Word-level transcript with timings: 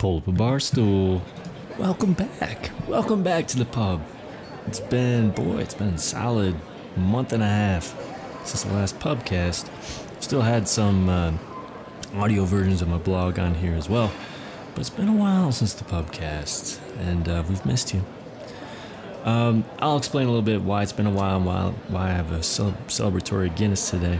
Pull 0.00 0.16
up 0.16 0.28
a 0.28 0.32
bar 0.32 0.58
stool. 0.60 1.20
Welcome 1.78 2.14
back. 2.14 2.70
Welcome 2.88 3.22
back 3.22 3.46
to 3.48 3.58
the 3.58 3.66
pub. 3.66 4.00
It's 4.66 4.80
been, 4.80 5.30
boy, 5.30 5.58
it's 5.58 5.74
been 5.74 5.98
solid 5.98 6.56
month 6.96 7.34
and 7.34 7.42
a 7.42 7.46
half 7.46 7.94
since 8.42 8.62
the 8.62 8.72
last 8.72 8.98
pubcast. 8.98 9.68
Still 10.22 10.40
had 10.40 10.66
some 10.66 11.10
uh, 11.10 11.32
audio 12.14 12.46
versions 12.46 12.80
of 12.80 12.88
my 12.88 12.96
blog 12.96 13.38
on 13.38 13.56
here 13.56 13.74
as 13.74 13.90
well. 13.90 14.10
But 14.72 14.80
it's 14.80 14.88
been 14.88 15.08
a 15.08 15.12
while 15.12 15.52
since 15.52 15.74
the 15.74 15.84
pubcast, 15.84 16.80
and 17.00 17.28
uh, 17.28 17.44
we've 17.46 17.66
missed 17.66 17.92
you. 17.92 18.02
Um, 19.24 19.66
I'll 19.80 19.98
explain 19.98 20.28
a 20.28 20.30
little 20.30 20.40
bit 20.40 20.62
why 20.62 20.82
it's 20.82 20.94
been 20.94 21.08
a 21.08 21.10
while 21.10 21.36
and 21.36 21.44
why, 21.44 21.74
why 21.88 22.04
I 22.06 22.12
have 22.12 22.32
a 22.32 22.42
cel- 22.42 22.78
celebratory 22.86 23.54
Guinness 23.54 23.90
today. 23.90 24.18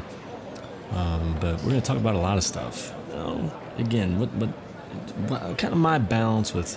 Um, 0.92 1.38
but 1.40 1.54
we're 1.62 1.70
going 1.70 1.80
to 1.80 1.86
talk 1.86 1.96
about 1.96 2.16
a 2.16 2.18
lot 2.18 2.36
of 2.36 2.44
stuff. 2.44 2.94
Know, 3.14 3.50
again, 3.78 4.20
what, 4.20 4.28
what, 4.34 4.50
kind 5.28 5.72
of 5.72 5.76
my 5.76 5.98
balance 5.98 6.54
with 6.54 6.76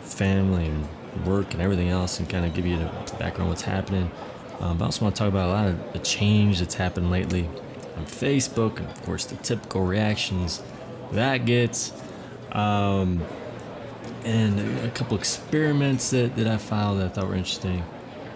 family 0.00 0.66
and 0.66 1.26
work 1.26 1.52
and 1.52 1.62
everything 1.62 1.88
else, 1.88 2.18
and 2.18 2.28
kind 2.28 2.44
of 2.44 2.54
give 2.54 2.66
you 2.66 2.76
the 2.76 3.16
background 3.18 3.50
what's 3.50 3.62
happening. 3.62 4.10
Um, 4.60 4.78
but 4.78 4.84
I 4.84 4.86
also 4.86 5.04
want 5.04 5.16
to 5.16 5.18
talk 5.20 5.28
about 5.28 5.48
a 5.48 5.52
lot 5.52 5.66
of 5.68 5.92
the 5.92 5.98
change 6.00 6.58
that's 6.58 6.74
happened 6.74 7.10
lately 7.10 7.48
on 7.96 8.04
Facebook, 8.06 8.78
and 8.78 8.88
of 8.88 9.02
course, 9.02 9.24
the 9.24 9.36
typical 9.36 9.84
reactions 9.84 10.62
that 11.12 11.46
gets. 11.46 11.92
Um, 12.52 13.22
and 14.24 14.84
a, 14.84 14.90
couple 14.90 15.16
experiments 15.16 16.10
that, 16.10 16.36
that 16.36 16.46
I 16.46 16.58
found 16.58 17.00
that 17.00 17.06
I 17.06 17.08
thought 17.08 17.28
were 17.28 17.34
interesting. 17.34 17.82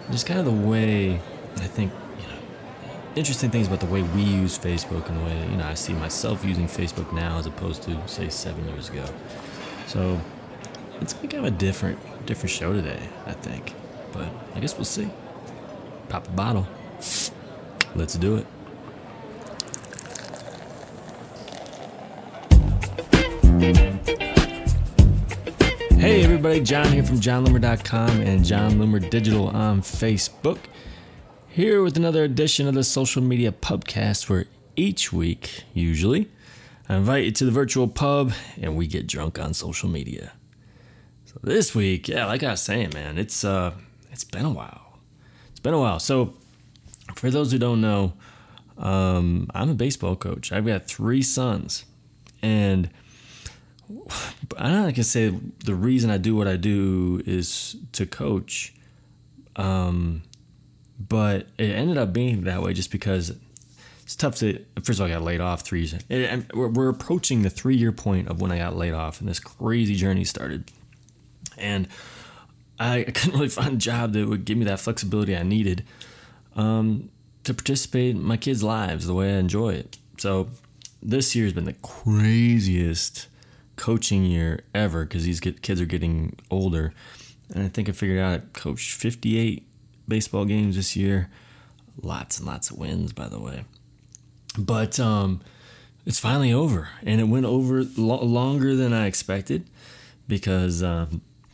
Just 0.09 0.25
kind 0.25 0.39
of 0.39 0.45
the 0.45 0.67
way 0.67 1.19
I 1.57 1.67
think, 1.67 1.91
interesting 3.15 3.49
things 3.49 3.67
about 3.67 3.79
the 3.79 3.85
way 3.85 4.03
we 4.03 4.21
use 4.21 4.59
Facebook 4.59 5.07
and 5.07 5.17
the 5.19 5.23
way, 5.23 5.47
you 5.49 5.57
know, 5.57 5.65
I 5.65 5.73
see 5.73 5.93
myself 5.93 6.43
using 6.43 6.67
Facebook 6.67 7.11
now 7.13 7.37
as 7.37 7.45
opposed 7.45 7.83
to, 7.83 8.07
say, 8.07 8.29
seven 8.29 8.67
years 8.67 8.89
ago. 8.89 9.05
So 9.87 10.19
it's 10.99 11.13
gonna 11.13 11.27
kind 11.29 11.45
of 11.45 11.53
a 11.53 11.57
different, 11.57 11.97
different 12.25 12.51
show 12.51 12.73
today, 12.73 12.99
I 13.25 13.31
think. 13.31 13.73
But 14.11 14.27
I 14.53 14.59
guess 14.59 14.75
we'll 14.75 14.85
see. 14.85 15.09
Pop 16.09 16.27
a 16.27 16.31
bottle. 16.31 16.67
Let's 17.95 18.15
do 18.15 18.35
it. 18.35 18.45
Hey 25.97 26.23
everybody, 26.23 26.59
Jon 26.59 26.91
here 26.91 27.03
from 27.03 27.19
jonloomer.com 27.19 28.21
and 28.21 28.45
Jon 28.45 28.73
Loomer 28.73 29.09
Digital 29.09 29.47
on 29.47 29.81
Facebook. 29.81 30.59
Here 31.55 31.81
with 31.81 31.95
another 31.95 32.25
edition 32.25 32.67
of 32.67 32.73
the 32.73 32.83
social 32.83 33.21
media 33.21 33.53
pubcast 33.53 34.29
where 34.29 34.43
each 34.75 35.13
week, 35.13 35.63
usually, 35.73 36.27
I 36.89 36.97
invite 36.97 37.23
you 37.23 37.31
to 37.31 37.45
the 37.45 37.51
virtual 37.51 37.87
pub 37.87 38.33
and 38.61 38.75
we 38.75 38.87
get 38.87 39.07
drunk 39.07 39.39
on 39.39 39.53
social 39.53 39.87
media. 39.87 40.33
So 41.23 41.39
this 41.41 41.73
week, 41.73 42.09
yeah, 42.09 42.25
like 42.25 42.43
I 42.43 42.51
was 42.51 42.61
saying, 42.61 42.91
man, 42.93 43.17
it's 43.17 43.45
uh 43.45 43.71
it's 44.11 44.25
been 44.25 44.43
a 44.43 44.49
while. 44.49 44.99
It's 45.51 45.61
been 45.61 45.73
a 45.73 45.79
while. 45.79 45.97
So 45.99 46.33
for 47.15 47.31
those 47.31 47.53
who 47.53 47.57
don't 47.57 47.79
know, 47.79 48.11
um, 48.77 49.49
I'm 49.55 49.69
a 49.69 49.75
baseball 49.75 50.17
coach. 50.17 50.51
I've 50.51 50.65
got 50.65 50.87
three 50.87 51.21
sons. 51.21 51.85
And 52.41 52.89
I'm 54.57 54.73
not 54.73 54.93
gonna 54.93 55.05
say 55.05 55.29
the 55.63 55.73
reason 55.73 56.09
I 56.09 56.17
do 56.17 56.35
what 56.35 56.49
I 56.49 56.57
do 56.57 57.23
is 57.25 57.77
to 57.93 58.05
coach, 58.05 58.73
um, 59.55 60.23
but 60.99 61.47
it 61.57 61.71
ended 61.71 61.97
up 61.97 62.13
being 62.13 62.43
that 62.43 62.61
way 62.61 62.73
just 62.73 62.91
because 62.91 63.35
it's 64.03 64.15
tough 64.15 64.35
to. 64.37 64.63
First 64.83 64.99
of 64.99 65.01
all, 65.01 65.07
I 65.07 65.13
got 65.13 65.23
laid 65.23 65.41
off 65.41 65.61
three. 65.61 65.79
years. 65.81 65.95
And 66.09 66.49
we're, 66.53 66.67
we're 66.67 66.89
approaching 66.89 67.41
the 67.41 67.49
three 67.49 67.75
year 67.75 67.91
point 67.91 68.27
of 68.27 68.39
when 68.39 68.51
I 68.51 68.59
got 68.59 68.75
laid 68.75 68.93
off, 68.93 69.19
and 69.19 69.27
this 69.27 69.39
crazy 69.39 69.95
journey 69.95 70.23
started. 70.23 70.71
And 71.57 71.87
I 72.79 73.03
couldn't 73.03 73.33
really 73.33 73.49
find 73.49 73.73
a 73.75 73.77
job 73.77 74.13
that 74.13 74.27
would 74.27 74.45
give 74.45 74.57
me 74.57 74.65
that 74.65 74.79
flexibility 74.79 75.35
I 75.35 75.43
needed 75.43 75.83
um, 76.55 77.09
to 77.43 77.53
participate 77.53 78.15
in 78.15 78.23
my 78.23 78.37
kids' 78.37 78.63
lives 78.63 79.07
the 79.07 79.13
way 79.13 79.35
I 79.35 79.37
enjoy 79.37 79.73
it. 79.73 79.97
So 80.17 80.49
this 81.01 81.35
year 81.35 81.45
has 81.45 81.53
been 81.53 81.65
the 81.65 81.73
craziest 81.73 83.27
coaching 83.75 84.25
year 84.25 84.61
ever 84.73 85.03
because 85.03 85.23
these 85.23 85.39
kids 85.39 85.81
are 85.81 85.85
getting 85.85 86.35
older. 86.49 86.93
And 87.53 87.63
I 87.63 87.69
think 87.69 87.89
I 87.89 87.91
figured 87.91 88.19
out 88.19 88.33
I 88.33 88.41
coached 88.53 88.93
58 88.93 89.64
baseball 90.07 90.45
games 90.45 90.75
this 90.75 90.95
year. 90.95 91.29
Lots 92.01 92.39
and 92.39 92.47
lots 92.47 92.69
of 92.69 92.77
wins, 92.77 93.13
by 93.13 93.27
the 93.29 93.39
way. 93.39 93.65
But 94.57 94.99
um, 94.99 95.41
it's 96.05 96.19
finally 96.19 96.53
over. 96.53 96.89
And 97.03 97.19
it 97.19 97.25
went 97.25 97.45
over 97.45 97.83
lo- 97.97 98.23
longer 98.23 98.75
than 98.75 98.93
I 98.93 99.07
expected 99.07 99.69
because 100.27 100.83
uh, 100.83 101.07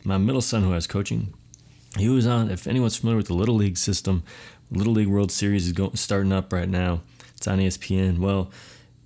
my 0.04 0.18
middle 0.18 0.40
son, 0.40 0.62
who 0.62 0.72
I 0.72 0.76
was 0.76 0.86
coaching, 0.86 1.32
he 1.98 2.08
was 2.08 2.26
on, 2.26 2.50
if 2.50 2.66
anyone's 2.66 2.96
familiar 2.96 3.18
with 3.18 3.26
the 3.26 3.34
Little 3.34 3.54
League 3.56 3.76
system, 3.76 4.22
Little 4.70 4.94
League 4.94 5.08
World 5.08 5.30
Series 5.30 5.66
is 5.66 5.72
going, 5.72 5.96
starting 5.96 6.32
up 6.32 6.52
right 6.52 6.68
now. 6.68 7.02
It's 7.36 7.46
on 7.46 7.58
ESPN. 7.58 8.18
Well, 8.18 8.50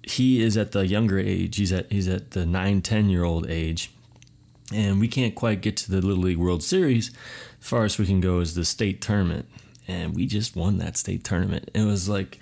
he 0.03 0.41
is 0.41 0.57
at 0.57 0.73
the 0.73 0.87
younger 0.87 1.19
age. 1.19 1.57
He's 1.57 1.73
at 1.73 1.91
he's 1.91 2.07
at 2.09 2.31
the 2.31 2.47
9, 2.47 2.81
10 2.81 3.11
year 3.11 3.25
old 3.25 3.49
age. 3.49 3.91
And 4.73 5.01
we 5.01 5.09
can't 5.09 5.35
quite 5.35 5.61
get 5.61 5.77
to 5.79 5.91
the 5.91 6.01
Little 6.01 6.25
League 6.25 6.39
World 6.39 6.63
Series. 6.63 7.11
Far 7.67 7.83
as 7.83 7.99
we 7.99 8.07
can 8.07 8.21
go 8.21 8.39
is 8.39 8.55
the 8.55 8.65
state 8.65 9.01
tournament. 9.01 9.49
And 9.89 10.15
we 10.15 10.27
just 10.27 10.55
won 10.55 10.79
that 10.79 10.97
state 10.97 11.25
tournament. 11.25 11.69
It 11.75 11.83
was 11.83 12.09
like 12.09 12.39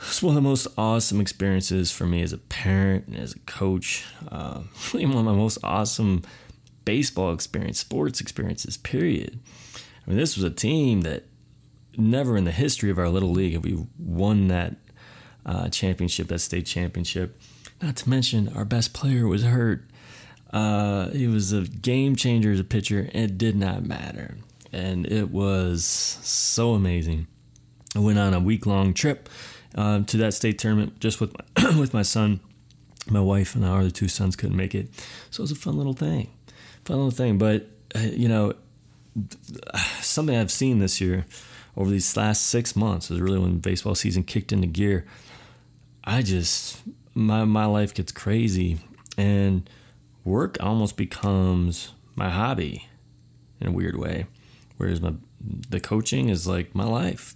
it's 0.00 0.24
one 0.24 0.32
of 0.32 0.42
the 0.42 0.48
most 0.48 0.66
awesome 0.76 1.20
experiences 1.20 1.92
for 1.92 2.04
me 2.04 2.20
as 2.20 2.32
a 2.32 2.38
parent 2.38 3.06
and 3.06 3.16
as 3.16 3.34
a 3.34 3.38
coach. 3.40 4.04
Uh, 4.28 4.62
really 4.92 5.06
one 5.06 5.18
of 5.18 5.24
my 5.24 5.32
most 5.32 5.58
awesome 5.62 6.22
baseball 6.84 7.32
experience, 7.32 7.78
sports 7.78 8.20
experiences, 8.20 8.76
period. 8.76 9.38
I 10.04 10.10
mean, 10.10 10.18
this 10.18 10.36
was 10.36 10.42
a 10.42 10.50
team 10.50 11.02
that 11.02 11.26
never 11.96 12.36
in 12.36 12.42
the 12.42 12.50
history 12.50 12.90
of 12.90 12.98
our 12.98 13.08
little 13.08 13.30
league 13.30 13.52
have 13.52 13.62
we 13.62 13.86
won 14.00 14.48
that 14.48 14.74
uh, 15.46 15.68
championship, 15.68 16.26
that 16.26 16.40
state 16.40 16.66
championship. 16.66 17.40
Not 17.80 17.94
to 17.98 18.10
mention, 18.10 18.48
our 18.48 18.64
best 18.64 18.94
player 18.94 19.28
was 19.28 19.44
hurt. 19.44 19.84
Uh, 20.54 21.10
he 21.10 21.26
was 21.26 21.52
a 21.52 21.62
game 21.62 22.14
changer 22.14 22.52
as 22.52 22.60
a 22.60 22.64
pitcher. 22.64 23.10
And 23.12 23.24
it 23.24 23.36
did 23.36 23.56
not 23.56 23.84
matter. 23.84 24.36
And 24.72 25.04
it 25.04 25.30
was 25.30 25.84
so 25.84 26.74
amazing. 26.74 27.26
I 27.96 27.98
went 27.98 28.18
on 28.18 28.32
a 28.32 28.40
week 28.40 28.64
long 28.64 28.94
trip 28.94 29.28
uh, 29.74 30.04
to 30.04 30.16
that 30.18 30.32
state 30.32 30.58
tournament 30.58 31.00
just 31.00 31.20
with 31.20 31.34
my, 31.56 31.70
with 31.78 31.92
my 31.92 32.02
son. 32.02 32.40
My 33.10 33.20
wife 33.20 33.54
and 33.54 33.64
our 33.64 33.80
other 33.80 33.90
two 33.90 34.08
sons 34.08 34.36
couldn't 34.36 34.56
make 34.56 34.74
it. 34.74 34.88
So 35.30 35.40
it 35.40 35.44
was 35.44 35.50
a 35.50 35.56
fun 35.56 35.76
little 35.76 35.92
thing. 35.92 36.30
Fun 36.84 36.96
little 36.96 37.10
thing. 37.10 37.36
But, 37.36 37.66
uh, 37.94 37.98
you 37.98 38.28
know, 38.28 38.54
something 40.00 40.36
I've 40.36 40.52
seen 40.52 40.78
this 40.78 41.00
year 41.00 41.26
over 41.76 41.90
these 41.90 42.16
last 42.16 42.46
six 42.46 42.76
months 42.76 43.10
is 43.10 43.20
really 43.20 43.40
when 43.40 43.58
baseball 43.58 43.94
season 43.96 44.22
kicked 44.22 44.52
into 44.52 44.68
gear. 44.68 45.04
I 46.04 46.22
just 46.22 46.80
my 47.14 47.44
my 47.44 47.66
life 47.66 47.94
gets 47.94 48.12
crazy 48.12 48.78
and 49.16 49.68
work 50.24 50.56
almost 50.60 50.96
becomes 50.96 51.92
my 52.14 52.30
hobby 52.30 52.88
in 53.60 53.68
a 53.68 53.72
weird 53.72 53.96
way. 53.96 54.26
Whereas 54.76 55.00
my 55.00 55.14
the 55.68 55.80
coaching 55.80 56.28
is 56.28 56.46
like 56.46 56.74
my 56.74 56.84
life. 56.84 57.34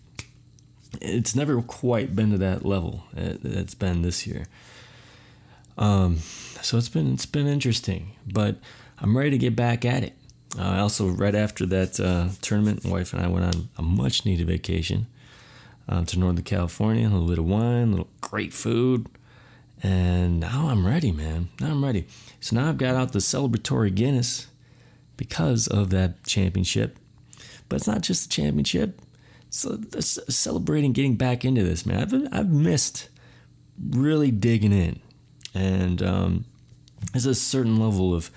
It's 1.00 1.36
never 1.36 1.60
quite 1.60 2.16
been 2.16 2.30
to 2.30 2.38
that 2.38 2.64
level. 2.64 3.04
It, 3.14 3.40
it's 3.44 3.74
been 3.74 4.02
this 4.02 4.26
year. 4.26 4.46
Um, 5.76 6.16
so 6.62 6.78
it's 6.78 6.88
been 6.88 7.14
it's 7.14 7.26
been 7.26 7.46
interesting, 7.46 8.12
but 8.26 8.56
I'm 8.98 9.16
ready 9.16 9.30
to 9.30 9.38
get 9.38 9.54
back 9.54 9.84
at 9.84 10.02
it. 10.02 10.14
Uh, 10.58 10.80
also, 10.80 11.08
right 11.08 11.34
after 11.34 11.66
that 11.66 12.00
uh, 12.00 12.28
tournament, 12.40 12.84
wife 12.84 13.12
and 13.12 13.22
I 13.22 13.28
went 13.28 13.44
on 13.44 13.68
a 13.76 13.82
much 13.82 14.24
needed 14.24 14.46
vacation 14.46 15.06
um, 15.88 16.06
to 16.06 16.18
Northern 16.18 16.42
California, 16.42 17.06
a 17.06 17.10
little 17.10 17.28
bit 17.28 17.38
of 17.38 17.44
wine, 17.44 17.88
a 17.88 17.90
little 17.90 18.08
great 18.20 18.52
food. 18.52 19.06
And 19.82 20.40
now 20.40 20.68
I'm 20.68 20.86
ready, 20.86 21.12
man. 21.12 21.48
Now 21.60 21.68
I'm 21.68 21.84
ready. 21.84 22.06
So 22.40 22.56
now 22.56 22.68
I've 22.68 22.78
got 22.78 22.96
out 22.96 23.12
the 23.12 23.20
celebratory 23.20 23.94
Guinness 23.94 24.48
because 25.16 25.68
of 25.68 25.90
that 25.90 26.24
championship. 26.24 26.98
But 27.68 27.76
it's 27.76 27.86
not 27.86 28.00
just 28.00 28.28
the 28.28 28.34
championship. 28.34 29.00
It's 29.48 30.18
celebrating 30.34 30.92
getting 30.92 31.16
back 31.16 31.44
into 31.44 31.62
this, 31.62 31.86
man. 31.86 32.00
I've, 32.00 32.28
I've 32.32 32.50
missed 32.50 33.08
really 33.90 34.30
digging 34.30 34.72
in. 34.72 35.00
And 35.54 36.02
um, 36.02 36.44
there's 37.12 37.26
a 37.26 37.34
certain 37.34 37.76
level 37.76 38.14
of 38.14 38.30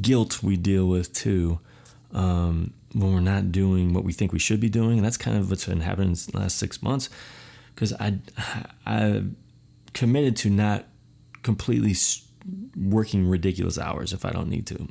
guilt 0.00 0.42
we 0.42 0.56
deal 0.56 0.86
with 0.86 1.12
too. 1.12 1.60
Um, 2.12 2.72
when 2.92 3.12
we're 3.12 3.20
not 3.20 3.52
doing 3.52 3.92
what 3.92 4.04
we 4.04 4.12
think 4.12 4.32
we 4.32 4.38
should 4.38 4.60
be 4.60 4.70
doing. 4.70 4.98
And 4.98 5.04
that's 5.04 5.18
kind 5.18 5.36
of 5.36 5.50
what's 5.50 5.66
been 5.66 5.80
happening 5.80 6.10
in 6.10 6.14
the 6.14 6.38
last 6.38 6.56
six 6.56 6.82
months 6.82 7.10
because 7.74 7.92
I, 7.92 8.18
I 8.86 9.24
committed 9.96 10.36
to 10.36 10.50
not 10.50 10.84
completely 11.42 11.94
working 12.76 13.26
ridiculous 13.26 13.78
hours 13.78 14.12
if 14.12 14.26
I 14.26 14.30
don't 14.30 14.50
need 14.50 14.66
to, 14.66 14.88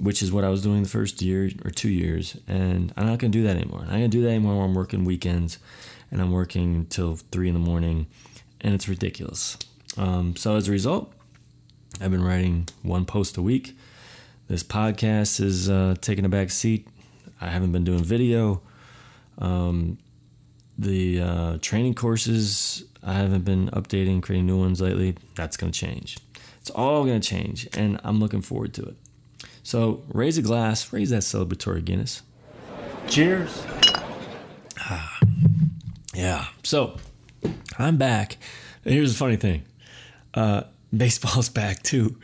which 0.00 0.20
is 0.20 0.32
what 0.32 0.42
I 0.42 0.48
was 0.48 0.62
doing 0.62 0.82
the 0.82 0.88
first 0.88 1.22
year 1.22 1.48
or 1.64 1.70
two 1.70 1.88
years. 1.88 2.36
And 2.48 2.92
I'm 2.96 3.06
not 3.06 3.20
going 3.20 3.30
to 3.30 3.38
do 3.38 3.44
that 3.44 3.56
anymore. 3.56 3.82
I'm 3.82 3.86
not 3.86 3.92
going 3.92 4.10
to 4.10 4.16
do 4.16 4.22
that 4.22 4.30
anymore 4.30 4.64
I'm 4.64 4.74
working 4.74 5.04
weekends 5.04 5.58
and 6.10 6.20
I'm 6.20 6.32
working 6.32 6.86
till 6.86 7.14
three 7.30 7.46
in 7.46 7.54
the 7.54 7.60
morning 7.60 8.08
and 8.60 8.74
it's 8.74 8.88
ridiculous. 8.88 9.56
Um, 9.96 10.34
so 10.34 10.56
as 10.56 10.66
a 10.66 10.72
result, 10.72 11.12
I've 12.00 12.10
been 12.10 12.24
writing 12.24 12.68
one 12.82 13.04
post 13.04 13.36
a 13.36 13.42
week 13.42 13.76
This 14.48 14.64
podcast 14.64 15.40
is 15.40 15.70
uh, 15.70 15.94
taking 16.00 16.24
a 16.24 16.28
back 16.28 16.50
seat. 16.50 16.88
I 17.40 17.46
haven't 17.46 17.70
been 17.70 17.84
doing 17.84 18.02
video. 18.02 18.60
Um, 19.38 19.98
the 20.78 21.20
uh, 21.20 21.58
training 21.60 21.94
courses, 21.94 22.84
I 23.02 23.14
haven't 23.14 23.44
been 23.44 23.68
updating, 23.70 24.22
creating 24.22 24.46
new 24.46 24.58
ones 24.58 24.80
lately. 24.80 25.16
That's 25.34 25.56
going 25.56 25.72
to 25.72 25.78
change. 25.78 26.18
It's 26.60 26.70
all 26.70 27.04
going 27.04 27.20
to 27.20 27.28
change, 27.28 27.68
and 27.76 28.00
I'm 28.04 28.20
looking 28.20 28.40
forward 28.40 28.72
to 28.74 28.82
it. 28.82 28.96
So 29.62 30.02
raise 30.08 30.38
a 30.38 30.42
glass, 30.42 30.92
raise 30.92 31.10
that 31.10 31.22
celebratory 31.22 31.84
Guinness. 31.84 32.22
Cheers. 33.08 33.64
Ah, 34.78 35.18
yeah. 36.14 36.46
So 36.62 36.96
I'm 37.78 37.96
back. 37.96 38.36
here's 38.82 39.12
the 39.12 39.18
funny 39.18 39.36
thing. 39.36 39.64
Uh, 40.32 40.62
baseball's 40.94 41.48
back 41.50 41.82
too. 41.82 42.16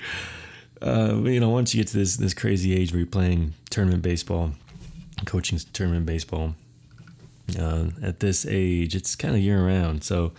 Uh, 0.82 1.20
you 1.24 1.40
know, 1.40 1.50
once 1.50 1.74
you 1.74 1.82
get 1.82 1.88
to 1.88 1.98
this 1.98 2.16
this 2.16 2.34
crazy 2.34 2.74
age 2.74 2.92
where 2.92 3.00
you're 3.00 3.06
playing 3.06 3.54
tournament 3.68 4.02
baseball, 4.02 4.52
coaching 5.26 5.58
tournament 5.72 6.06
baseball, 6.06 6.54
uh, 7.58 7.90
at 8.02 8.20
this 8.20 8.46
age, 8.46 8.94
it's 8.94 9.16
kind 9.16 9.34
of 9.34 9.40
year 9.40 9.64
round. 9.64 10.04
So 10.04 10.32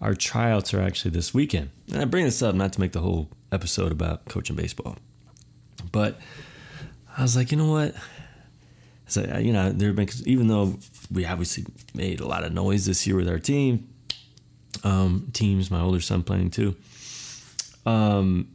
our 0.00 0.14
tryouts 0.14 0.72
are 0.74 0.80
actually 0.80 1.10
this 1.12 1.34
weekend. 1.34 1.70
And 1.92 2.00
I 2.00 2.04
bring 2.04 2.24
this 2.24 2.42
up 2.42 2.54
not 2.54 2.72
to 2.74 2.80
make 2.80 2.92
the 2.92 3.00
whole 3.00 3.28
episode 3.52 3.92
about 3.92 4.24
coaching 4.26 4.56
baseball, 4.56 4.96
but 5.92 6.18
I 7.16 7.22
was 7.22 7.36
like, 7.36 7.50
you 7.50 7.58
know 7.58 7.70
what? 7.70 7.94
So 9.06 9.38
you 9.38 9.52
know, 9.52 9.72
there 9.72 9.88
have 9.88 9.96
been 9.96 10.08
even 10.24 10.46
though 10.46 10.78
we 11.10 11.26
obviously 11.26 11.66
made 11.94 12.20
a 12.20 12.26
lot 12.26 12.44
of 12.44 12.52
noise 12.52 12.86
this 12.86 13.06
year 13.06 13.16
with 13.16 13.28
our 13.28 13.40
team, 13.40 13.88
um, 14.84 15.28
teams, 15.32 15.70
my 15.70 15.80
older 15.80 16.00
son 16.00 16.22
playing 16.22 16.50
too. 16.50 16.76
Um, 17.84 18.48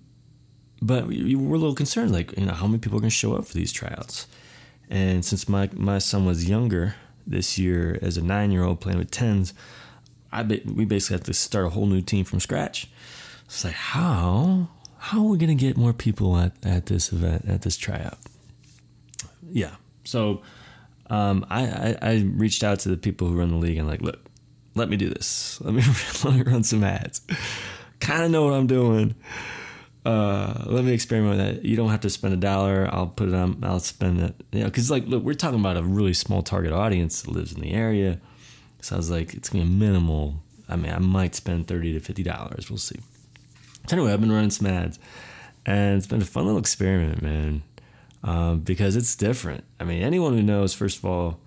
but 0.81 1.07
we, 1.07 1.35
were 1.35 1.55
a 1.55 1.59
little 1.59 1.75
concerned, 1.75 2.11
like 2.11 2.37
you 2.37 2.45
know, 2.45 2.53
how 2.53 2.67
many 2.67 2.79
people 2.79 2.97
are 2.97 3.01
going 3.01 3.09
to 3.09 3.15
show 3.15 3.35
up 3.35 3.45
for 3.45 3.53
these 3.53 3.73
tryouts? 3.73 4.27
And 4.89 5.25
since 5.25 5.49
my 5.49 5.69
my 5.73 5.97
son 5.97 6.25
was 6.25 6.47
younger 6.47 6.95
this 7.25 7.57
year 7.57 7.99
as 8.01 8.17
a 8.17 8.21
nine 8.21 8.51
year 8.51 8.63
old 8.63 8.81
playing 8.81 8.99
with 8.99 9.11
tens, 9.11 9.53
I 10.31 10.43
be, 10.43 10.61
we 10.65 10.85
basically 10.85 11.15
have 11.15 11.25
to 11.25 11.33
start 11.33 11.65
a 11.65 11.69
whole 11.69 11.85
new 11.85 12.01
team 12.01 12.25
from 12.25 12.39
scratch. 12.39 12.89
It's 13.45 13.63
like 13.63 13.73
how 13.73 14.69
how 14.97 15.19
are 15.19 15.29
we 15.29 15.37
to 15.37 15.55
get 15.55 15.77
more 15.77 15.93
people 15.93 16.37
at, 16.37 16.53
at 16.63 16.87
this 16.87 17.11
event 17.11 17.45
at 17.47 17.61
this 17.61 17.77
tryout? 17.77 18.17
Yeah, 19.51 19.75
so 20.03 20.41
um, 21.09 21.45
I, 21.49 21.65
I, 21.65 21.97
I 22.01 22.13
reached 22.35 22.63
out 22.63 22.79
to 22.79 22.89
the 22.89 22.97
people 22.97 23.27
who 23.27 23.35
run 23.35 23.49
the 23.49 23.57
league 23.57 23.77
and 23.77 23.87
like, 23.87 24.01
look, 24.01 24.19
let 24.73 24.89
me 24.89 24.97
do 24.97 25.09
this. 25.09 25.59
Let 25.61 25.73
me 25.73 25.83
let 26.23 26.35
me 26.35 26.41
run 26.41 26.63
some 26.63 26.83
ads. 26.83 27.21
kind 27.99 28.23
of 28.23 28.31
know 28.31 28.43
what 28.43 28.53
I'm 28.53 28.67
doing. 28.67 29.15
Uh, 30.05 30.63
let 30.67 30.85
me 30.85 30.93
experiment 30.93 31.37
with 31.37 31.45
that. 31.45 31.65
You 31.65 31.75
don't 31.75 31.89
have 31.89 32.01
to 32.01 32.11
spend 32.11 32.35
a 32.35 32.37
dollar. 32.37 32.87
I'll 32.91 33.07
put 33.07 33.27
it 33.27 33.33
on. 33.33 33.59
I'll 33.63 33.79
spend 33.79 34.21
it. 34.21 34.35
You 34.51 34.59
know, 34.59 34.65
because 34.65 34.91
like, 34.91 35.07
look, 35.07 35.23
we're 35.23 35.33
talking 35.33 35.59
about 35.59 35.77
a 35.77 35.83
really 35.83 36.13
small 36.13 36.43
target 36.43 36.71
audience 36.71 37.23
that 37.23 37.31
lives 37.31 37.53
in 37.53 37.61
the 37.61 37.71
area. 37.71 38.19
So 38.81 38.95
I 38.95 38.97
was 38.97 39.09
like, 39.09 39.33
it's 39.33 39.49
gonna 39.49 39.65
be 39.65 39.69
minimal. 39.71 40.43
I 40.69 40.75
mean, 40.75 40.91
I 40.91 40.99
might 40.99 41.33
spend 41.33 41.67
thirty 41.67 41.91
to 41.93 41.99
fifty 41.99 42.21
dollars. 42.21 42.69
We'll 42.69 42.77
see. 42.77 42.99
So 43.87 43.97
anyway, 43.97 44.13
I've 44.13 44.21
been 44.21 44.31
running 44.31 44.51
some 44.51 44.67
ads, 44.67 44.99
and 45.65 45.97
it's 45.97 46.07
been 46.07 46.21
a 46.21 46.25
fun 46.25 46.45
little 46.45 46.59
experiment, 46.59 47.23
man. 47.23 47.63
Um, 48.23 48.59
because 48.59 48.95
it's 48.95 49.15
different. 49.15 49.63
I 49.79 49.85
mean, 49.85 50.03
anyone 50.03 50.33
who 50.33 50.43
knows, 50.43 50.73
first 50.73 50.99
of 50.99 51.05
all, 51.05 51.39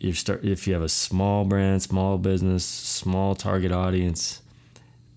you 0.00 0.12
start 0.12 0.44
if 0.44 0.66
you 0.66 0.74
have 0.74 0.82
a 0.82 0.88
small 0.88 1.44
brand, 1.44 1.82
small 1.82 2.18
business, 2.18 2.64
small 2.64 3.36
target 3.36 3.70
audience, 3.70 4.42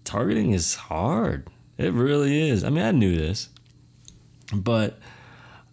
targeting 0.03 0.51
is 0.51 0.75
hard. 0.75 1.47
It 1.77 1.93
really 1.93 2.49
is. 2.49 2.63
I 2.63 2.69
mean, 2.69 2.83
I 2.83 2.91
knew 2.91 3.15
this, 3.15 3.49
but 4.53 4.99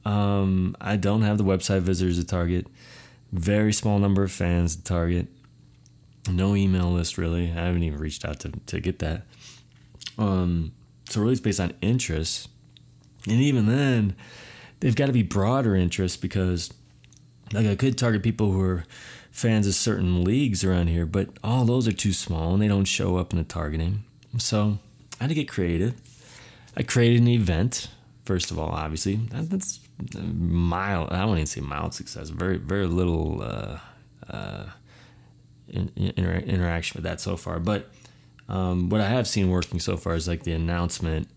um, 0.05 0.76
I 0.81 0.97
don't 0.97 1.23
have 1.23 1.38
the 1.38 1.44
website 1.44 1.81
visitors 1.81 2.19
to 2.19 2.25
target. 2.25 2.67
Very 3.32 3.73
small 3.73 3.99
number 3.99 4.23
of 4.23 4.32
fans 4.32 4.76
to 4.76 4.82
target. 4.82 5.29
No 6.31 6.56
email 6.56 6.91
list 6.91 7.19
really. 7.19 7.50
I 7.50 7.67
haven't 7.67 7.82
even 7.82 7.99
reached 7.99 8.25
out 8.25 8.41
to 8.41 8.52
to 8.67 8.81
get 8.81 8.99
that. 9.00 9.23
Um, 10.19 10.73
so 11.08 11.20
really, 11.20 11.32
it's 11.32 11.41
based 11.41 11.61
on 11.61 11.75
interest, 11.81 12.49
and 13.26 13.41
even 13.41 13.67
then, 13.67 14.17
they've 14.81 14.96
got 14.96 15.06
to 15.06 15.12
be 15.12 15.23
broader 15.23 15.75
interests 15.75 16.17
because 16.17 16.73
like 17.53 17.67
I 17.67 17.75
could 17.75 17.99
target 17.99 18.23
people 18.23 18.53
who 18.53 18.61
are 18.62 18.85
fans 19.31 19.67
of 19.67 19.75
certain 19.75 20.25
leagues 20.25 20.64
around 20.64 20.88
here, 20.88 21.06
but 21.06 21.29
all 21.43 21.64
those 21.64 21.88
are 21.88 21.93
too 21.93 22.12
small 22.12 22.53
and 22.53 22.62
they 22.62 22.69
don't 22.69 22.85
show 22.85 23.17
up 23.17 23.32
in 23.32 23.38
the 23.38 23.44
targeting. 23.44 24.05
So 24.38 24.79
I 25.20 25.25
had 25.25 25.28
to 25.28 25.34
get 25.34 25.49
creative. 25.49 25.94
I 26.76 26.82
created 26.82 27.20
an 27.20 27.28
event. 27.28 27.88
First 28.25 28.50
of 28.50 28.58
all, 28.58 28.70
obviously, 28.70 29.17
that's 29.31 29.81
mild. 30.14 31.11
I 31.11 31.25
won't 31.25 31.38
even 31.38 31.46
say 31.46 31.61
mild 31.61 31.94
success. 31.94 32.31
Very, 32.31 32.56
very 32.56 32.87
little 32.87 33.43
uh, 33.43 33.78
uh, 34.31 34.67
in, 35.69 35.90
inter- 35.96 36.37
interaction 36.37 36.99
with 36.99 37.05
that 37.05 37.20
so 37.20 37.37
far. 37.37 37.58
But 37.61 37.90
um, 38.49 38.88
what 38.88 39.00
I 39.00 39.08
have 39.08 39.28
seen 39.28 39.50
working 39.50 39.78
so 39.78 39.96
far 39.96 40.14
is 40.14 40.26
like 40.26 40.44
the 40.44 40.52
announcement 40.52 41.28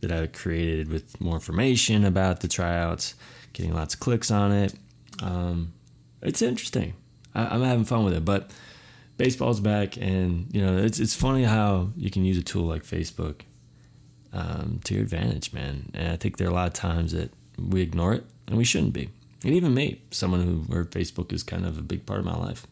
that 0.00 0.12
I 0.12 0.26
created 0.26 0.88
with 0.88 1.20
more 1.20 1.34
information 1.34 2.04
about 2.04 2.40
the 2.40 2.48
tryouts, 2.48 3.14
getting 3.52 3.74
lots 3.74 3.94
of 3.94 4.00
clicks 4.00 4.30
on 4.30 4.52
it. 4.52 4.74
Um, 5.22 5.72
it's 6.20 6.42
interesting. 6.42 6.94
I, 7.34 7.54
am 7.54 7.62
having 7.62 7.84
fun 7.84 8.04
with 8.04 8.14
it, 8.14 8.24
but 8.24 8.50
baseball's 9.16 9.60
back, 9.60 9.96
and 9.96 10.48
you 10.52 10.64
know 10.64 10.76
it's 10.78 10.98
it's 10.98 11.14
funny 11.14 11.44
how 11.44 11.90
you 11.96 12.10
can 12.10 12.24
use 12.24 12.38
a 12.38 12.42
tool 12.42 12.64
like 12.64 12.82
Facebook 12.84 13.42
um, 14.32 14.80
to 14.84 14.94
your 14.94 15.02
advantage, 15.02 15.52
man. 15.52 15.90
And 15.94 16.12
I 16.12 16.16
think 16.16 16.36
there 16.36 16.46
are 16.48 16.50
a 16.50 16.54
lot 16.54 16.68
of 16.68 16.74
times 16.74 17.12
that 17.12 17.30
we 17.58 17.82
ignore 17.82 18.14
it, 18.14 18.24
and 18.46 18.56
we 18.56 18.64
shouldn't 18.64 18.92
be. 18.92 19.08
And 19.44 19.54
even 19.54 19.74
me, 19.74 20.02
someone 20.10 20.42
who 20.42 20.56
where 20.72 20.84
Facebook 20.84 21.32
is 21.32 21.42
kind 21.42 21.66
of 21.66 21.78
a 21.78 21.82
big 21.82 22.06
part 22.06 22.20
of 22.20 22.24
my 22.24 22.36
life. 22.36 22.66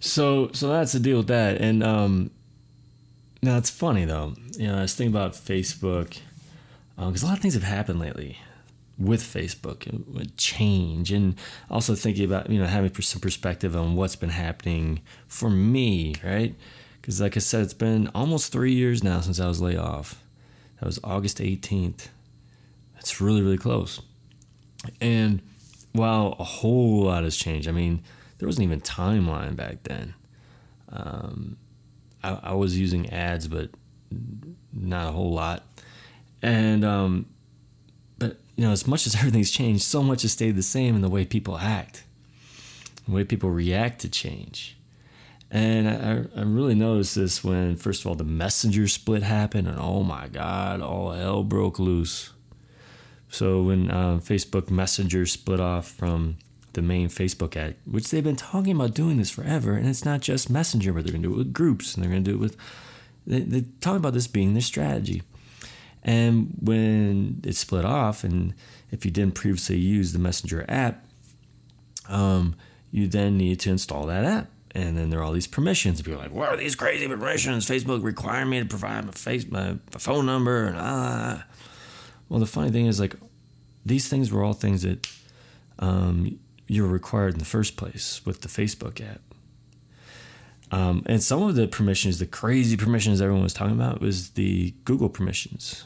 So 0.00 0.50
so 0.52 0.68
that's 0.68 0.92
the 0.92 1.00
deal 1.00 1.18
with 1.18 1.28
that, 1.28 1.60
and 1.60 1.82
um, 1.82 2.30
now 3.42 3.56
it's 3.56 3.70
funny 3.70 4.04
though. 4.04 4.34
You 4.56 4.68
know, 4.68 4.78
I 4.78 4.82
was 4.82 4.94
thinking 4.94 5.14
about 5.14 5.32
Facebook 5.32 6.18
because 6.96 7.22
um, 7.22 7.28
a 7.28 7.30
lot 7.30 7.36
of 7.36 7.42
things 7.42 7.54
have 7.54 7.64
happened 7.64 8.00
lately 8.00 8.38
with 8.98 9.22
Facebook, 9.22 10.36
change, 10.36 11.10
and 11.10 11.36
also 11.70 11.94
thinking 11.94 12.24
about 12.24 12.50
you 12.50 12.58
know 12.58 12.66
having 12.66 12.92
some 13.02 13.20
perspective 13.20 13.76
on 13.76 13.96
what's 13.96 14.16
been 14.16 14.30
happening 14.30 15.02
for 15.26 15.50
me, 15.50 16.14
right? 16.24 16.54
Because 17.00 17.20
like 17.20 17.36
I 17.36 17.40
said, 17.40 17.62
it's 17.62 17.74
been 17.74 18.08
almost 18.14 18.52
three 18.52 18.72
years 18.72 19.02
now 19.02 19.20
since 19.20 19.40
I 19.40 19.48
was 19.48 19.60
laid 19.60 19.78
off. 19.78 20.22
That 20.80 20.86
was 20.86 21.00
August 21.04 21.38
18th. 21.38 22.08
That's 22.94 23.20
really 23.20 23.42
really 23.42 23.58
close. 23.58 24.00
And 25.00 25.42
while 25.92 26.36
a 26.38 26.44
whole 26.44 27.04
lot 27.04 27.24
has 27.24 27.36
changed, 27.36 27.68
I 27.68 27.72
mean, 27.72 28.02
there 28.38 28.46
wasn't 28.46 28.64
even 28.64 28.80
timeline 28.80 29.56
back 29.56 29.82
then. 29.84 30.14
Um, 30.90 31.56
I, 32.22 32.38
I 32.42 32.52
was 32.52 32.78
using 32.78 33.10
ads, 33.10 33.48
but 33.48 33.70
not 34.72 35.08
a 35.08 35.12
whole 35.12 35.32
lot. 35.32 35.64
And 36.42 36.84
um, 36.84 37.26
but 38.18 38.38
you 38.56 38.64
know, 38.64 38.72
as 38.72 38.86
much 38.86 39.06
as 39.06 39.14
everything's 39.16 39.50
changed, 39.50 39.82
so 39.82 40.02
much 40.02 40.22
has 40.22 40.32
stayed 40.32 40.56
the 40.56 40.62
same 40.62 40.96
in 40.96 41.02
the 41.02 41.10
way 41.10 41.24
people 41.24 41.58
act, 41.58 42.04
the 43.06 43.12
way 43.12 43.24
people 43.24 43.50
react 43.50 44.00
to 44.00 44.08
change. 44.08 44.76
And 45.50 45.88
I, 45.88 46.40
I 46.40 46.42
really 46.42 46.74
noticed 46.74 47.14
this 47.14 47.44
when, 47.44 47.76
first 47.76 48.00
of 48.00 48.08
all, 48.08 48.16
the 48.16 48.24
messenger 48.24 48.88
split 48.88 49.22
happened, 49.22 49.68
and 49.68 49.78
oh 49.78 50.02
my 50.02 50.26
God, 50.28 50.80
all 50.80 51.12
hell 51.12 51.44
broke 51.44 51.78
loose. 51.78 52.32
So 53.34 53.64
when 53.64 53.90
uh, 53.90 54.20
Facebook 54.22 54.70
Messenger 54.70 55.26
split 55.26 55.58
off 55.58 55.88
from 55.88 56.36
the 56.74 56.82
main 56.82 57.08
Facebook 57.08 57.56
ad, 57.56 57.74
which 57.84 58.10
they've 58.10 58.22
been 58.22 58.36
talking 58.36 58.76
about 58.76 58.94
doing 58.94 59.16
this 59.16 59.30
forever, 59.30 59.74
and 59.74 59.88
it's 59.88 60.04
not 60.04 60.20
just 60.20 60.50
Messenger, 60.50 60.92
but 60.92 61.04
they're 61.04 61.12
going 61.12 61.22
to 61.22 61.28
do 61.28 61.34
it 61.34 61.38
with 61.38 61.52
groups, 61.52 61.94
and 61.94 62.04
they're 62.04 62.10
going 62.10 62.24
to 62.24 62.30
do 62.30 62.36
it 62.36 62.40
with. 62.40 62.56
They, 63.26 63.40
they 63.40 63.64
talk 63.80 63.96
about 63.96 64.12
this 64.12 64.26
being 64.26 64.54
their 64.54 64.60
strategy. 64.60 65.22
And 66.04 66.54
when 66.60 67.40
it 67.44 67.56
split 67.56 67.84
off, 67.84 68.24
and 68.24 68.54
if 68.90 69.04
you 69.04 69.10
didn't 69.10 69.34
previously 69.34 69.78
use 69.78 70.12
the 70.12 70.18
Messenger 70.18 70.66
app, 70.68 71.06
um, 72.08 72.56
you 72.90 73.08
then 73.08 73.38
need 73.38 73.60
to 73.60 73.70
install 73.70 74.06
that 74.06 74.24
app. 74.24 74.50
And 74.72 74.98
then 74.98 75.08
there 75.08 75.20
are 75.20 75.22
all 75.22 75.32
these 75.32 75.46
permissions. 75.46 76.02
People 76.02 76.18
are 76.20 76.24
like, 76.24 76.32
what 76.32 76.48
are 76.48 76.56
these 76.56 76.74
crazy 76.74 77.06
permissions? 77.06 77.66
Facebook 77.66 78.02
requiring 78.02 78.50
me 78.50 78.60
to 78.60 78.66
provide 78.66 79.06
my 79.06 79.12
face, 79.12 79.46
my, 79.48 79.72
my 79.72 79.98
phone 79.98 80.26
number, 80.26 80.66
and 80.66 80.76
ah. 80.76 81.44
Well, 82.28 82.40
the 82.40 82.46
funny 82.46 82.70
thing 82.70 82.86
is, 82.86 82.98
like, 82.98 83.14
these 83.86 84.08
things 84.08 84.32
were 84.32 84.42
all 84.42 84.52
things 84.52 84.82
that 84.82 85.08
um, 85.78 86.38
you're 86.66 86.88
required 86.88 87.34
in 87.34 87.38
the 87.38 87.44
first 87.44 87.76
place 87.76 88.20
with 88.26 88.40
the 88.40 88.48
Facebook 88.48 89.00
app. 89.00 89.20
Um, 90.72 91.02
and 91.06 91.22
some 91.22 91.42
of 91.42 91.54
the 91.54 91.68
permissions, 91.68 92.18
the 92.18 92.26
crazy 92.26 92.76
permissions 92.76 93.20
everyone 93.20 93.44
was 93.44 93.54
talking 93.54 93.74
about, 93.74 94.00
was 94.00 94.30
the 94.30 94.74
Google 94.84 95.08
permissions 95.08 95.84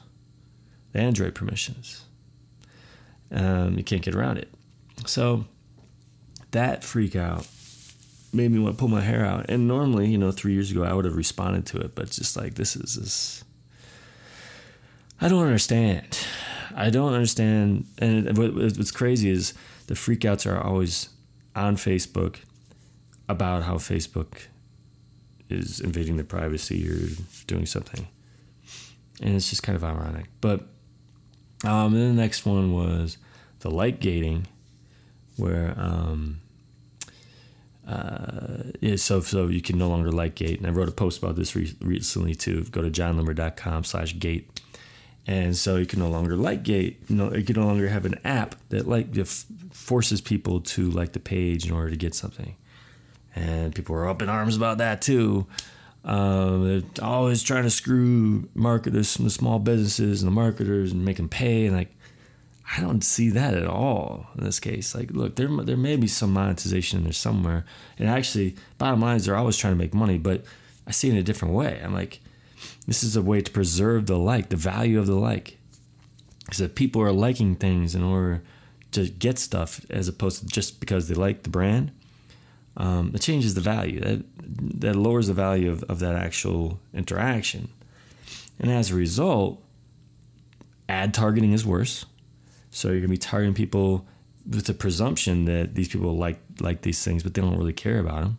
the 0.93 1.01
Android 1.01 1.35
permissions. 1.35 2.05
Um, 3.31 3.77
you 3.77 3.85
can't 3.85 4.03
get 4.03 4.15
around 4.15 4.39
it. 4.39 4.49
So 5.07 5.45
that 6.51 6.83
freak 6.83 7.15
out 7.15 7.47
made 8.33 8.51
me 8.51 8.59
want 8.59 8.77
to 8.77 8.81
pull 8.81 8.89
my 8.89 9.01
hair 9.01 9.25
out. 9.25 9.47
And 9.49 9.69
normally, 9.69 10.09
you 10.09 10.19
know, 10.19 10.31
three 10.31 10.53
years 10.53 10.71
ago, 10.71 10.85
I 10.85 10.93
would 10.93 11.05
have 11.05 11.17
responded 11.17 11.67
to 11.67 11.79
it, 11.79 11.95
but 11.95 12.11
just 12.11 12.37
like 12.37 12.55
this 12.55 12.77
is 12.77 12.95
this. 12.95 13.45
I 15.21 15.29
don't 15.29 15.45
understand. 15.45 16.19
I 16.75 16.91
don't 16.91 17.13
understand. 17.13 17.87
And 17.99 18.37
what's 18.37 18.91
crazy 18.91 19.31
is 19.31 19.55
the 19.87 19.95
freakouts 19.95 20.51
are 20.51 20.61
always 20.61 21.09
on 21.57 21.77
Facebook 21.77 22.37
about 23.29 23.65
how 23.65 23.75
Facebook 23.75 24.47
is 25.51 25.81
invading 25.81 26.17
their 26.17 26.25
privacy 26.25 26.89
or 26.89 27.09
doing 27.47 27.67
something. 27.67 28.07
And 29.21 29.35
it's 29.35 29.51
just 29.51 29.63
kind 29.63 29.75
of 29.75 29.83
ironic. 29.83 30.27
But 30.41 30.69
um, 31.65 31.93
then 31.93 32.17
the 32.17 32.23
next 32.23 32.47
one 32.47 32.73
was 32.73 33.19
the 33.61 33.71
like 33.71 34.01
gating, 34.01 34.47
where 35.37 35.75
um, 35.77 36.41
uh, 37.87 38.97
so 38.97 39.21
so 39.21 39.47
you 39.49 39.61
can 39.61 39.79
no 39.79 39.89
longer 39.89 40.13
like 40.13 40.35
gate. 40.35 40.59
And 40.59 40.67
I 40.67 40.71
wrote 40.71 40.89
a 40.89 40.93
post 40.93 41.23
about 41.23 41.37
this 41.37 41.55
re- 41.57 41.75
recently 41.81 42.35
too. 42.35 42.65
Go 42.71 42.83
to 42.83 42.91
jonloomer.com 42.91 43.85
slash 43.85 44.19
gate. 44.19 44.61
And 45.27 45.55
so 45.55 45.77
you 45.77 45.85
can 45.85 45.99
no 45.99 46.09
longer 46.09 46.37
like 46.37 46.63
gate. 46.63 47.03
You 47.09 47.17
know, 47.17 47.35
you 47.35 47.45
can 47.45 47.57
no 47.57 47.67
longer 47.67 47.89
have 47.89 48.07
an 48.07 48.19
app 48.25 48.55
that 48.71 48.89
like 48.89 49.15
forces 49.73 50.23
people 50.23 50.61
to 50.61 50.91
like 50.91 51.13
the 51.13 51.21
page 51.21 51.67
in 51.67 51.73
order 51.73 51.91
to 51.91 51.97
get 51.97 52.15
something 52.15 52.57
and 53.39 53.75
people 53.75 53.95
were 53.95 54.09
up 54.09 54.23
in 54.23 54.29
arms 54.29 54.57
about 54.57 54.79
that 54.79 55.03
too. 55.03 55.47
Um, 56.05 56.65
they're 56.67 57.05
always 57.05 57.43
trying 57.43 57.65
to 57.65 57.71
screw 57.71 58.49
marketers, 58.55 59.15
the 59.15 59.31
small 59.31 59.59
businesses 59.59 60.23
and 60.23 60.31
the 60.31 60.35
marketers, 60.35 60.93
and 60.93 61.05
make 61.05 61.17
them 61.17 61.29
pay. 61.29 61.67
And 61.67 61.77
like, 61.77 61.95
I 62.77 62.81
don't 62.81 63.03
see 63.03 63.31
that 63.31 63.55
at 63.55 63.67
all 63.67 64.27
in 64.37 64.45
this 64.45 64.61
case. 64.61 64.95
Like, 64.95 65.11
look, 65.11 65.37
there 65.37 65.49
there 65.49 65.77
may 65.77 65.97
be 65.97 66.07
some 66.07 66.33
monetization 66.33 66.99
in 66.99 67.05
there 67.05 67.13
somewhere, 67.13 67.65
and 67.99 68.09
actually, 68.09 68.57
bottom 68.79 69.01
line 69.01 69.17
is 69.17 69.27
they're 69.27 69.37
always 69.37 69.57
trying 69.57 69.75
to 69.75 69.79
make 69.79 69.95
money, 69.95 70.19
but 70.19 70.45
I 70.87 70.93
see 70.93 71.09
it 71.09 71.13
in 71.13 71.19
a 71.19 71.23
different 71.23 71.55
way. 71.55 71.81
I'm 71.83 71.95
like, 71.95 72.21
this 72.87 73.03
is 73.03 73.17
a 73.17 73.23
way 73.23 73.41
to 73.41 73.51
preserve 73.51 74.07
the 74.07 74.19
like, 74.19 74.49
the 74.49 74.57
value 74.57 74.99
of 74.99 75.07
the 75.07 75.15
like, 75.15 75.59
because 76.45 76.61
if 76.61 76.75
people 76.75 77.03
are 77.03 77.13
liking 77.13 77.57
things 77.57 77.95
in 77.95 78.03
order 78.03 78.43
to 78.93 79.09
get 79.09 79.39
stuff 79.39 79.85
as 79.91 80.09
opposed 80.09 80.41
to 80.41 80.47
just 80.47 80.81
because 80.81 81.09
they 81.09 81.15
like 81.15 81.43
the 81.43 81.51
brand 81.51 81.93
um, 82.79 83.11
it 83.15 83.21
changes 83.21 83.55
the 83.55 83.61
value. 83.61 84.01
That 84.01 84.25
that 84.49 84.97
lowers 84.97 85.27
the 85.27 85.35
value 85.35 85.71
of, 85.71 85.83
of 85.85 85.99
that 85.99 86.15
actual 86.15 86.81
interaction. 86.95 87.69
And 88.59 88.71
as 88.71 88.91
a 88.91 88.95
result, 88.95 89.63
ad 90.89 91.15
targeting 91.15 91.53
is 91.53 91.67
worse. 91.67 92.07
So 92.71 92.89
you're 92.89 93.01
gonna 93.01 93.09
be 93.09 93.19
targeting 93.19 93.55
people 93.55 94.07
with 94.49 94.67
the 94.67 94.75
presumption 94.75 95.45
that 95.45 95.75
these 95.75 95.89
people 95.89 96.17
like 96.17 96.41
like 96.61 96.83
these 96.83 97.05
things, 97.05 97.23
but 97.23 97.35
they 97.35 97.43
don't 97.43 97.59
really 97.59 97.73
care 97.73 97.99
about 97.99 98.23
them. 98.23 98.39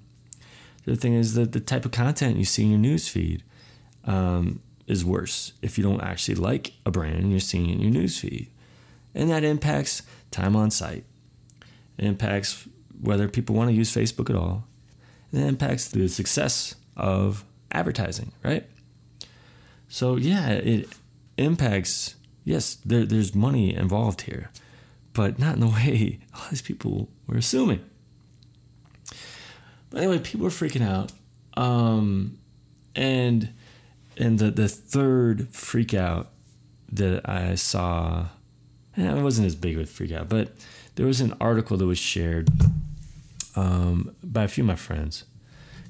The 0.85 0.93
other 0.93 1.01
thing 1.01 1.13
is 1.13 1.35
that 1.35 1.51
the 1.51 1.59
type 1.59 1.85
of 1.85 1.91
content 1.91 2.37
you 2.37 2.45
see 2.45 2.63
in 2.63 2.71
your 2.71 2.79
news 2.79 3.07
feed 3.07 3.43
um, 4.05 4.61
is 4.87 5.05
worse 5.05 5.53
if 5.61 5.77
you 5.77 5.83
don't 5.83 6.01
actually 6.01 6.35
like 6.35 6.73
a 6.85 6.91
brand 6.91 7.17
and 7.17 7.31
you're 7.31 7.39
seeing 7.39 7.69
it 7.69 7.73
in 7.73 7.81
your 7.81 7.91
news 7.91 8.19
feed, 8.19 8.49
and 9.13 9.29
that 9.29 9.43
impacts 9.43 10.01
time 10.31 10.55
on 10.55 10.71
site. 10.71 11.05
It 11.97 12.05
impacts 12.05 12.67
whether 12.99 13.27
people 13.27 13.55
want 13.55 13.69
to 13.69 13.75
use 13.75 13.93
Facebook 13.93 14.29
at 14.29 14.35
all. 14.35 14.63
It 15.31 15.39
impacts 15.39 15.89
the 15.89 16.07
success 16.07 16.75
of 16.97 17.45
advertising, 17.71 18.31
right? 18.43 18.65
So 19.87 20.15
yeah, 20.15 20.49
it 20.49 20.89
impacts. 21.37 22.15
Yes, 22.43 22.75
there, 22.85 23.05
there's 23.05 23.35
money 23.35 23.75
involved 23.75 24.21
here, 24.21 24.49
but 25.13 25.39
not 25.39 25.55
in 25.55 25.59
the 25.59 25.67
way 25.75 26.19
all 26.33 26.47
these 26.49 26.61
people 26.61 27.09
were 27.27 27.37
assuming. 27.37 27.83
But 29.89 30.03
anyway, 30.03 30.19
people 30.19 30.43
were 30.43 30.49
freaking 30.49 30.87
out, 30.87 31.11
um, 31.57 32.37
and 32.95 33.53
and 34.17 34.37
the 34.37 34.51
the 34.51 34.67
third 34.67 35.49
freak 35.49 35.93
out 35.93 36.29
that 36.91 37.27
I 37.27 37.55
saw, 37.55 38.27
and 38.95 39.17
it 39.17 39.21
wasn't 39.21 39.47
as 39.47 39.55
big 39.55 39.75
of 39.75 39.83
a 39.83 39.85
freak 39.85 40.11
out, 40.11 40.29
but 40.29 40.51
there 40.95 41.05
was 41.05 41.21
an 41.21 41.33
article 41.39 41.77
that 41.77 41.85
was 41.85 41.97
shared 41.97 42.49
um, 43.55 44.15
by 44.23 44.43
a 44.43 44.47
few 44.47 44.63
of 44.63 44.67
my 44.67 44.75
friends 44.75 45.25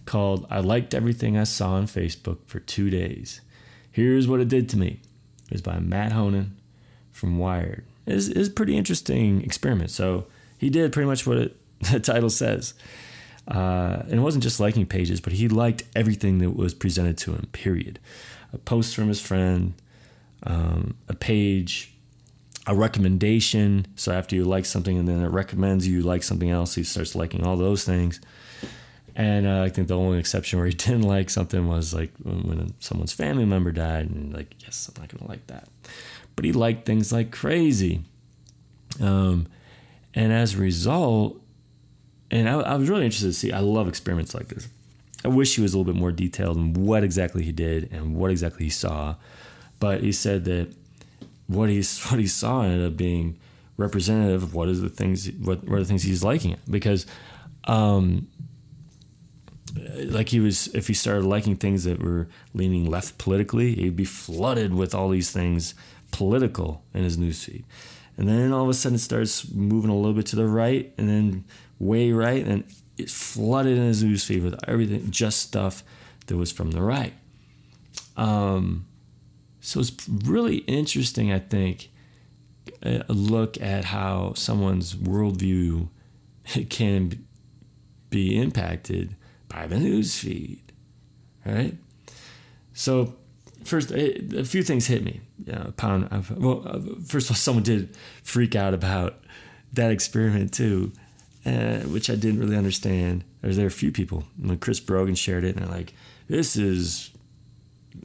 called 0.06 0.48
I 0.50 0.60
Liked 0.60 0.94
Everything 0.94 1.38
I 1.38 1.44
Saw 1.44 1.74
on 1.74 1.86
Facebook 1.86 2.40
for 2.46 2.60
Two 2.60 2.90
Days. 2.90 3.42
Here's 3.92 4.28
what 4.28 4.40
it 4.40 4.48
did 4.48 4.70
to 4.70 4.78
me. 4.78 5.02
It 5.46 5.52
was 5.52 5.62
by 5.62 5.80
Matt 5.80 6.12
Honan 6.12 6.58
from 7.12 7.38
Wired. 7.38 7.86
It's, 8.06 8.28
it's 8.28 8.50
a 8.50 8.52
pretty 8.52 8.78
interesting 8.78 9.44
experiment. 9.44 9.92
So 9.92 10.26
he 10.58 10.70
did 10.70 10.92
pretty 10.92 11.08
much 11.08 11.28
what 11.28 11.38
it, 11.38 11.58
the 11.92 12.00
title 12.00 12.30
says. 12.30 12.74
Uh, 13.48 14.04
and 14.04 14.14
it 14.14 14.20
wasn't 14.20 14.44
just 14.44 14.60
liking 14.60 14.86
pages, 14.86 15.20
but 15.20 15.34
he 15.34 15.48
liked 15.48 15.84
everything 15.96 16.38
that 16.40 16.56
was 16.56 16.74
presented 16.74 17.18
to 17.20 17.34
him, 17.34 17.48
period. 17.52 18.00
A 18.54 18.58
post 18.58 18.96
from 18.96 19.08
his 19.08 19.22
friend, 19.22 19.74
um, 20.44 20.96
a 21.08 21.16
page, 21.16 21.94
a 22.70 22.76
recommendation. 22.76 23.88
So 23.96 24.12
after 24.12 24.36
you 24.36 24.46
like 24.46 24.64
something 24.64 24.96
and 24.96 25.08
then 25.08 25.24
it 25.24 25.30
recommends 25.30 25.88
you 25.88 26.02
like 26.02 26.22
something 26.22 26.52
else, 26.52 26.76
he 26.76 26.84
starts 26.84 27.16
liking 27.16 27.44
all 27.44 27.58
those 27.58 27.84
things. 27.84 28.22
And 29.16 29.48
uh, 29.48 29.64
I 29.64 29.70
think 29.70 29.88
the 29.88 29.98
only 29.98 30.20
exception 30.20 30.60
where 30.60 30.68
he 30.68 30.74
didn't 30.76 31.02
like 31.02 31.32
something 31.32 31.68
was 31.68 31.96
like 31.96 32.12
when, 32.22 32.76
someone's 32.80 33.12
family 33.12 33.44
member 33.44 33.72
died, 33.72 34.12
and 34.12 34.32
like, 34.32 34.54
yes, 34.60 34.88
I'm 34.88 35.02
not 35.02 35.10
gonna 35.10 35.28
like 35.28 35.48
that. 35.48 35.68
But 36.36 36.46
he 36.46 36.54
liked 36.54 36.86
things 36.86 37.12
like 37.12 37.32
crazy. 37.32 38.04
Um, 39.02 39.48
and 40.14 40.32
as 40.32 40.54
a 40.54 40.60
result, 40.60 41.42
and 42.30 42.48
I, 42.48 42.60
I 42.60 42.76
was 42.76 42.88
really 42.88 43.06
interested 43.06 43.30
to 43.30 43.34
see. 43.34 43.52
I 43.52 43.62
love 43.62 43.88
experiments 43.88 44.36
like 44.36 44.50
this. 44.50 44.68
I 45.26 45.28
wish 45.30 45.56
he 45.56 45.62
was 45.64 45.74
a 45.74 45.78
little 45.78 45.92
bit 45.92 46.00
more 46.00 46.12
detailed 46.12 46.58
in 46.58 46.74
what 46.76 47.04
exactly 47.04 47.44
he 47.44 47.52
did 47.52 47.92
and 47.92 48.16
what 48.16 48.30
exactly 48.30 48.66
he 48.66 48.70
saw. 48.70 49.16
But 49.80 50.04
he 50.04 50.12
said 50.12 50.46
that 50.46 50.74
what 51.50 51.70
he 51.70 51.82
what 52.10 52.20
he 52.20 52.28
saw 52.28 52.62
ended 52.62 52.86
up 52.86 52.96
being 52.96 53.38
representative 53.78 54.44
of 54.44 54.54
what 54.54 54.70
is 54.70 54.82
the 54.82 54.90
things 54.90 55.30
what, 55.40 55.68
are 55.70 55.80
the 55.80 55.86
things 55.86 56.04
he's 56.04 56.24
liking 56.24 56.56
because 56.70 57.06
um 57.66 58.28
like 60.06 60.30
he 60.30 60.40
was 60.40 60.68
if 60.76 60.88
he 60.88 60.94
started 60.94 61.24
liking 61.24 61.56
things 61.56 61.84
that 61.84 62.02
were 62.02 62.28
leaning 62.54 62.90
left 62.90 63.18
politically 63.18 63.76
he'd 63.76 63.96
be 63.96 64.06
flooded 64.06 64.74
with 64.74 64.94
all 64.94 65.10
these 65.10 65.32
things 65.32 65.76
political 66.12 66.84
in 66.94 67.04
his 67.04 67.18
newsfeed 67.18 67.64
and 68.18 68.28
then 68.28 68.52
all 68.52 68.64
of 68.64 68.70
a 68.70 68.74
sudden 68.74 68.96
it 68.96 69.00
starts 69.00 69.50
moving 69.52 69.90
a 69.90 69.96
little 69.96 70.14
bit 70.14 70.26
to 70.26 70.36
the 70.36 70.48
right 70.48 70.94
and 70.98 71.08
then 71.08 71.46
way 71.80 72.12
right 72.12 72.46
and 72.46 72.66
it's 72.98 73.14
flooded 73.14 73.78
in 73.78 73.86
his 73.86 74.04
newsfeed 74.04 74.44
with 74.44 74.60
everything 74.68 75.10
just 75.10 75.40
stuff 75.40 75.84
that 76.28 76.36
was 76.36 76.52
from 76.52 76.72
the 76.72 76.82
right. 76.82 77.14
Um 78.18 78.86
so 79.62 79.80
it's 79.80 79.92
really 80.08 80.58
interesting, 80.58 81.32
I 81.32 81.40
think, 81.40 81.90
a 82.82 83.04
look 83.10 83.60
at 83.62 83.86
how 83.86 84.34
someone's 84.36 84.96
worldview 84.96 85.90
can 86.70 87.26
be 88.10 88.40
impacted 88.40 89.16
by 89.48 89.68
the 89.68 89.80
news 89.80 90.18
feed, 90.18 90.72
right? 91.46 91.76
So, 92.74 93.16
first, 93.64 93.92
a 93.92 94.44
few 94.46 94.64
things 94.64 94.88
hit 94.88 95.04
me. 95.04 95.22
You 95.46 95.54
pound, 95.76 96.08
well, 96.38 96.64
uh, 96.66 96.80
first 97.06 97.30
of 97.30 97.32
all, 97.32 97.38
someone 97.38 97.64
did 97.64 97.96
freak 98.24 98.56
out 98.56 98.74
about 98.74 99.24
that 99.74 99.92
experiment 99.92 100.54
too, 100.54 100.92
uh, 101.46 101.80
which 101.80 102.10
I 102.10 102.16
didn't 102.16 102.40
really 102.40 102.58
understand. 102.58 103.24
There 103.42 103.50
there 103.58 103.68
a 103.68 103.72
few 103.72 103.92
people. 103.92 104.26
When 104.38 104.58
Chris 104.58 104.80
Brogan 104.80 105.16
shared 105.16 105.44
it, 105.44 105.56
and 105.56 105.66
they're 105.66 105.74
like, 105.74 105.94
"This 106.28 106.56
is 106.56 107.12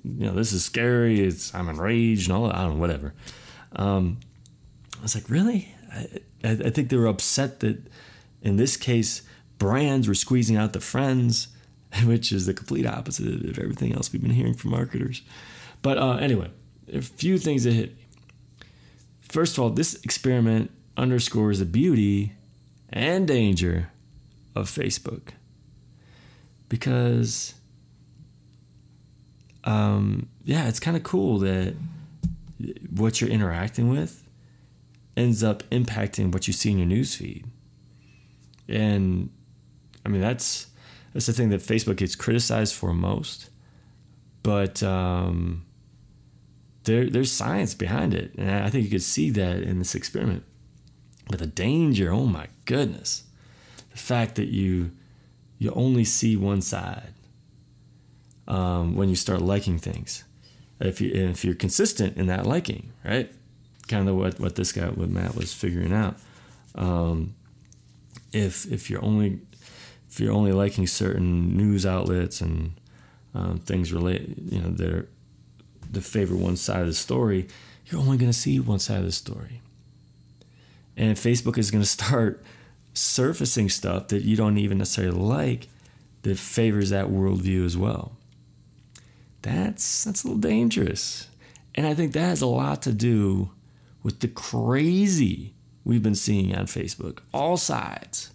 you 0.05 0.27
know, 0.27 0.35
this 0.35 0.53
is 0.53 0.65
scary. 0.65 1.21
It's 1.21 1.55
I'm 1.55 1.69
enraged 1.69 2.29
and 2.29 2.37
all. 2.37 2.47
that. 2.47 2.57
I 2.57 2.63
don't 2.63 2.75
know, 2.75 2.81
whatever. 2.81 3.15
Um, 3.75 4.21
I 4.99 5.03
was 5.03 5.15
like, 5.15 5.29
really? 5.29 5.75
I, 5.93 6.21
I 6.45 6.71
think 6.71 6.91
they 6.91 6.97
were 6.97 7.07
upset 7.07 7.61
that 7.61 7.79
in 8.43 8.57
this 8.57 8.77
case, 8.77 9.23
brands 9.59 10.07
were 10.07 10.15
squeezing 10.15 10.57
out 10.57 10.73
the 10.73 10.81
friends, 10.81 11.49
which 12.05 12.33
is 12.33 12.47
the 12.47 12.55
complete 12.55 12.87
opposite 12.87 13.27
of 13.27 13.59
everything 13.59 13.95
else 13.95 14.13
we've 14.13 14.23
been 14.23 14.31
hearing 14.33 14.55
from 14.55 14.71
marketers. 14.73 15.23
But 15.83 15.99
uh, 15.99 16.17
anyway, 16.17 16.51
a 16.93 17.01
few 17.01 17.39
things 17.39 17.65
that 17.65 17.73
hit 17.73 17.97
me. 17.97 18.05
First 19.23 19.57
of 19.59 19.65
all, 19.65 19.71
this 19.71 19.95
experiment 20.05 20.71
underscores 20.97 21.59
the 21.59 21.65
beauty 21.65 22.35
and 22.91 23.27
danger 23.27 23.91
of 24.55 24.71
Facebook 24.71 25.31
because 26.69 27.55
um, 29.65 30.29
yeah, 30.45 30.69
it's 30.69 30.81
kind 30.81 30.97
of 30.97 31.03
cool 31.03 31.39
that 31.41 31.75
what 32.95 33.21
you're 33.21 33.31
interacting 33.31 33.89
with 33.89 34.23
ends 35.17 35.43
up 35.43 35.63
impacting 35.71 36.33
what 36.33 36.47
you 36.47 36.53
see 36.53 36.71
in 36.71 36.79
your 36.79 36.87
newsfeed. 36.87 37.45
And 38.69 39.31
I 40.05 40.09
mean, 40.09 40.21
that's 40.21 40.69
that's 41.13 41.27
the 41.27 41.33
thing 41.33 41.49
that 41.51 41.61
Facebook 41.61 41.97
gets 41.97 42.15
criticized 42.15 42.75
for 42.75 42.93
most. 42.93 43.51
But 44.43 44.83
um, 44.83 45.65
there, 46.85 47.09
there's 47.09 47.33
science 47.33 47.75
behind 47.75 48.13
it, 48.13 48.35
and 48.37 48.51
I 48.51 48.69
think 48.69 48.85
you 48.85 48.91
could 48.91 49.03
see 49.03 49.31
that 49.31 49.63
in 49.63 49.79
this 49.79 49.95
experiment. 49.95 50.45
But 51.29 51.39
the 51.39 51.47
danger, 51.47 52.13
oh 52.13 52.27
my 52.27 52.49
goodness, 52.67 53.25
the 53.91 53.97
fact 53.97 54.35
that 54.35 54.49
you 54.49 54.91
you 55.59 55.71
only 55.71 56.05
see 56.05 56.37
one 56.37 56.61
side 56.61 57.14
um, 58.49 58.95
when 58.97 59.09
you 59.09 59.17
start 59.17 59.41
liking 59.41 59.79
things. 59.79 60.25
If 60.81 61.01
you 61.01 61.13
if 61.13 61.45
you're 61.45 61.55
consistent 61.55 62.17
in 62.17 62.27
that 62.27 62.47
liking, 62.47 62.93
right? 63.05 63.33
kind 63.89 64.09
of 64.09 64.17
what 64.17 64.41
what 64.41 64.57
this 64.57 64.73
guy, 64.73 64.87
what 64.87 65.09
Matt 65.09 65.35
was 65.35 65.53
figuring 65.53 65.93
out. 65.93 66.17
Um, 66.75 67.35
if 68.33 68.71
if 68.71 68.91
you're 68.91 69.05
only 69.05 69.41
if 70.11 70.21
you're 70.21 70.33
only 70.33 70.53
liking 70.53 70.87
certain 70.87 71.57
news 71.57 71.85
outlets 71.85 72.41
and 72.41 72.73
um, 73.35 73.59
things 73.59 73.93
relate, 73.93 74.37
you 74.47 74.61
know, 74.61 74.71
that 74.71 74.89
are 74.89 75.09
that 75.91 76.03
favor 76.03 76.37
one 76.37 76.57
side 76.57 76.81
of 76.81 76.87
the 76.87 76.95
story, 76.95 77.49
you're 77.87 78.01
only 78.01 78.17
going 78.17 78.31
to 78.31 78.39
see 78.39 78.59
one 78.59 78.79
side 78.79 78.99
of 78.99 79.05
the 79.05 79.13
story. 79.13 79.61
And 80.97 81.17
Facebook 81.17 81.59
is 81.59 81.71
going 81.71 81.83
to 81.83 81.89
start 81.89 82.43
surfacing 82.95 83.69
stuff 83.69 84.09
that 84.09 84.23
you 84.23 84.37
don't 84.37 84.59
even 84.59 84.79
necessarily 84.79 85.19
like 85.19 85.69
that 86.23 86.39
favors 86.39 86.91
that 86.91 87.09
worldview 87.09 87.65
as 87.65 87.77
well. 87.77 88.17
That's 89.45 90.05
that's 90.05 90.25
a 90.25 90.29
little 90.29 90.41
dangerous. 90.41 91.29
And 91.75 91.87
I 91.87 91.93
think 91.93 92.13
that 92.13 92.21
has 92.21 92.41
a 92.41 92.47
lot 92.47 92.81
to 92.83 92.93
do 92.93 93.51
with 94.03 94.21
the 94.21 94.29
crazy 94.29 95.55
we've 95.85 96.03
been 96.03 96.15
seeing 96.15 96.55
on 96.55 96.65
Facebook, 96.65 97.19
all 97.33 97.59
sides. 97.59 98.33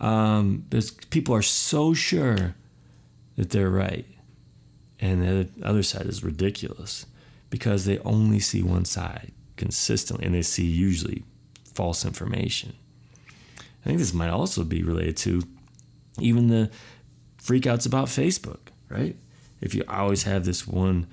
Um, 0.00 0.64
people 1.10 1.34
are 1.34 1.42
so 1.42 1.92
sure 1.92 2.54
that 3.36 3.50
they're 3.50 3.68
right, 3.68 4.06
and 4.98 5.22
the 5.22 5.48
other 5.62 5.82
side 5.82 6.06
is 6.06 6.24
ridiculous 6.24 7.04
because 7.50 7.84
they 7.84 7.98
only 7.98 8.40
see 8.40 8.62
one 8.62 8.86
side 8.86 9.32
consistently, 9.56 10.24
and 10.24 10.34
they 10.34 10.42
see 10.42 10.64
usually 10.64 11.24
false 11.74 12.06
information. 12.06 12.72
I 13.82 13.88
think 13.88 13.98
this 13.98 14.14
might 14.14 14.30
also 14.30 14.64
be 14.64 14.82
related 14.82 15.18
to 15.18 15.42
even 16.18 16.48
the 16.48 16.70
freakouts 17.42 17.86
about 17.86 18.06
Facebook, 18.06 18.68
right? 18.88 19.16
If 19.60 19.74
you 19.74 19.84
always 19.88 20.22
have 20.24 20.44
this 20.44 20.66
one 20.66 21.06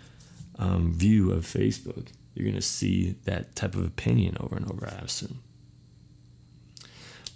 um, 0.57 0.93
view 0.93 1.31
of 1.31 1.45
Facebook, 1.45 2.07
you're 2.33 2.45
going 2.45 2.55
to 2.55 2.61
see 2.61 3.15
that 3.23 3.55
type 3.55 3.75
of 3.75 3.85
opinion 3.85 4.37
over 4.39 4.55
and 4.55 4.69
over, 4.71 4.87
I 4.87 5.03
assume. 5.03 5.41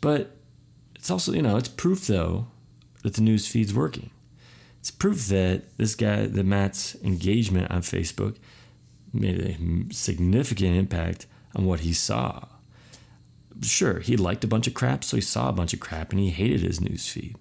But 0.01 0.38
it's 0.96 1.10
also, 1.10 1.34
you 1.34 1.42
know, 1.42 1.58
it's 1.58 1.70
proof 1.70 2.08
though 2.08 2.48
that 3.04 3.13
the 3.16 3.22
news 3.22 3.48
feed's 3.48 3.74
working. 3.74 4.12
It's 4.80 4.92
proof 4.92 5.28
that 5.28 5.78
this 5.78 5.96
guy, 5.96 6.28
that 6.28 6.46
Matt's 6.46 6.96
engagement 7.04 7.72
on 7.72 7.82
Facebook 7.82 8.38
made 9.13 9.42
a 9.42 9.94
significant 9.94 10.75
impact 10.75 11.25
on 11.56 11.66
what 11.66 11.82
he 11.82 11.94
saw. 11.94 12.46
Sure, 13.62 14.00
he 14.00 14.16
liked 14.16 14.44
a 14.44 14.48
bunch 14.48 14.68
of 14.68 14.74
crap, 14.74 15.04
so 15.04 15.18
he 15.18 15.22
saw 15.22 15.50
a 15.50 15.54
bunch 15.54 15.74
of 15.74 15.80
crap 15.80 16.12
and 16.12 16.20
he 16.20 16.30
hated 16.30 16.62
his 16.62 16.80
news 16.80 17.08
feed. 17.10 17.36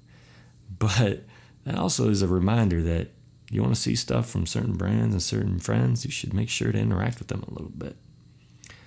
But 0.78 1.24
that 1.64 1.76
also 1.76 2.08
is 2.08 2.22
a 2.22 2.28
reminder 2.28 2.82
that 2.82 3.10
you 3.50 3.62
want 3.62 3.74
to 3.74 3.80
see 3.80 3.96
stuff 3.96 4.28
from 4.28 4.46
certain 4.46 4.74
brands 4.74 5.14
and 5.14 5.22
certain 5.22 5.58
friends, 5.58 6.04
you 6.04 6.10
should 6.10 6.34
make 6.34 6.48
sure 6.48 6.70
to 6.70 6.78
interact 6.78 7.18
with 7.18 7.28
them 7.28 7.44
a 7.46 7.50
little 7.50 7.72
bit. 7.76 7.96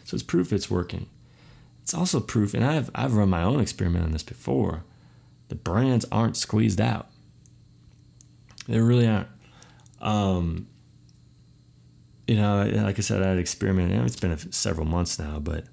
So 0.04 0.16
it's 0.16 0.24
proof 0.24 0.54
it's 0.54 0.70
working. 0.70 1.08
It's 1.82 1.94
also 1.94 2.20
proof, 2.20 2.54
and 2.54 2.64
I've 2.64 2.92
I've 2.94 3.16
run 3.16 3.30
my 3.30 3.44
own 3.44 3.60
experiment 3.60 4.06
on 4.06 4.12
this 4.12 4.24
before. 4.24 4.84
The 5.48 5.56
brands 5.56 6.06
aren't 6.12 6.38
squeezed 6.38 6.80
out. 6.80 7.08
They 8.68 8.80
really 8.80 9.08
aren't. 9.08 9.28
Um, 10.00 10.68
you 12.28 12.36
know, 12.36 12.64
like 12.84 12.98
I 12.98 13.02
said, 13.02 13.22
I 13.22 13.30
had 13.30 13.38
experimented. 13.38 14.06
It's 14.06 14.20
been 14.20 14.38
several 14.52 14.86
months 14.86 15.20
now, 15.20 15.40
but 15.40 15.66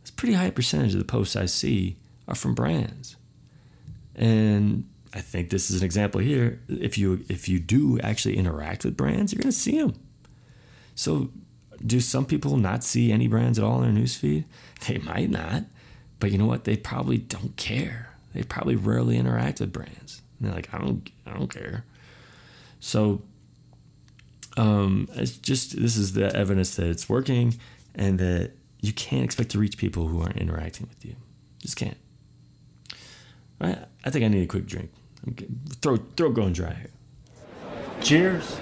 it's 0.00 0.10
a 0.10 0.14
pretty 0.14 0.34
high 0.34 0.50
percentage 0.50 0.92
of 0.94 0.98
the 0.98 1.04
posts 1.04 1.36
I 1.36 1.46
see 1.46 1.96
are 2.26 2.34
from 2.34 2.54
brands. 2.54 3.16
And 4.14 4.88
I 5.14 5.20
think 5.20 5.50
this 5.50 5.70
is 5.70 5.80
an 5.80 5.84
example 5.84 6.20
here. 6.20 6.60
If 6.68 6.98
you 6.98 7.24
if 7.28 7.48
you 7.48 7.60
do 7.60 8.00
actually 8.00 8.36
interact 8.36 8.84
with 8.84 8.96
brands, 8.96 9.32
you're 9.32 9.42
going 9.42 9.52
to 9.52 9.56
see 9.56 9.78
them. 9.78 9.94
So, 10.96 11.30
do 11.86 12.00
some 12.00 12.26
people 12.26 12.56
not 12.56 12.82
see 12.82 13.12
any 13.12 13.28
brands 13.28 13.58
at 13.58 13.64
all 13.64 13.82
in 13.82 13.94
their 13.94 14.02
newsfeed? 14.02 14.44
They 14.88 14.98
might 14.98 15.30
not, 15.30 15.64
but 16.18 16.32
you 16.32 16.38
know 16.38 16.46
what? 16.46 16.64
They 16.64 16.76
probably 16.76 17.18
don't 17.18 17.56
care. 17.56 18.10
They 18.34 18.42
probably 18.42 18.74
rarely 18.74 19.16
interact 19.16 19.60
with 19.60 19.72
brands. 19.72 20.20
And 20.38 20.48
they're 20.48 20.54
like, 20.54 20.74
I 20.74 20.78
don't, 20.78 21.08
I 21.26 21.32
don't 21.32 21.48
care. 21.48 21.84
So, 22.80 23.22
um, 24.56 25.08
it's 25.14 25.36
just 25.38 25.80
this 25.80 25.96
is 25.96 26.12
the 26.14 26.34
evidence 26.34 26.74
that 26.76 26.88
it's 26.88 27.08
working, 27.08 27.54
and 27.94 28.18
that 28.18 28.50
you 28.80 28.92
can't 28.92 29.24
expect 29.24 29.50
to 29.50 29.60
reach 29.60 29.78
people 29.78 30.08
who 30.08 30.20
aren't 30.20 30.38
interacting 30.38 30.88
with 30.88 31.04
you. 31.04 31.14
Just 31.60 31.76
can't. 31.76 31.96
I, 33.60 33.78
I 34.04 34.10
think 34.10 34.24
I 34.24 34.28
need 34.28 34.42
a 34.42 34.46
quick 34.46 34.66
drink. 34.66 34.90
Throw 35.80 35.96
throw 36.16 36.30
going 36.30 36.52
dry 36.52 36.74
here. 36.74 36.90
Cheers. 38.02 38.58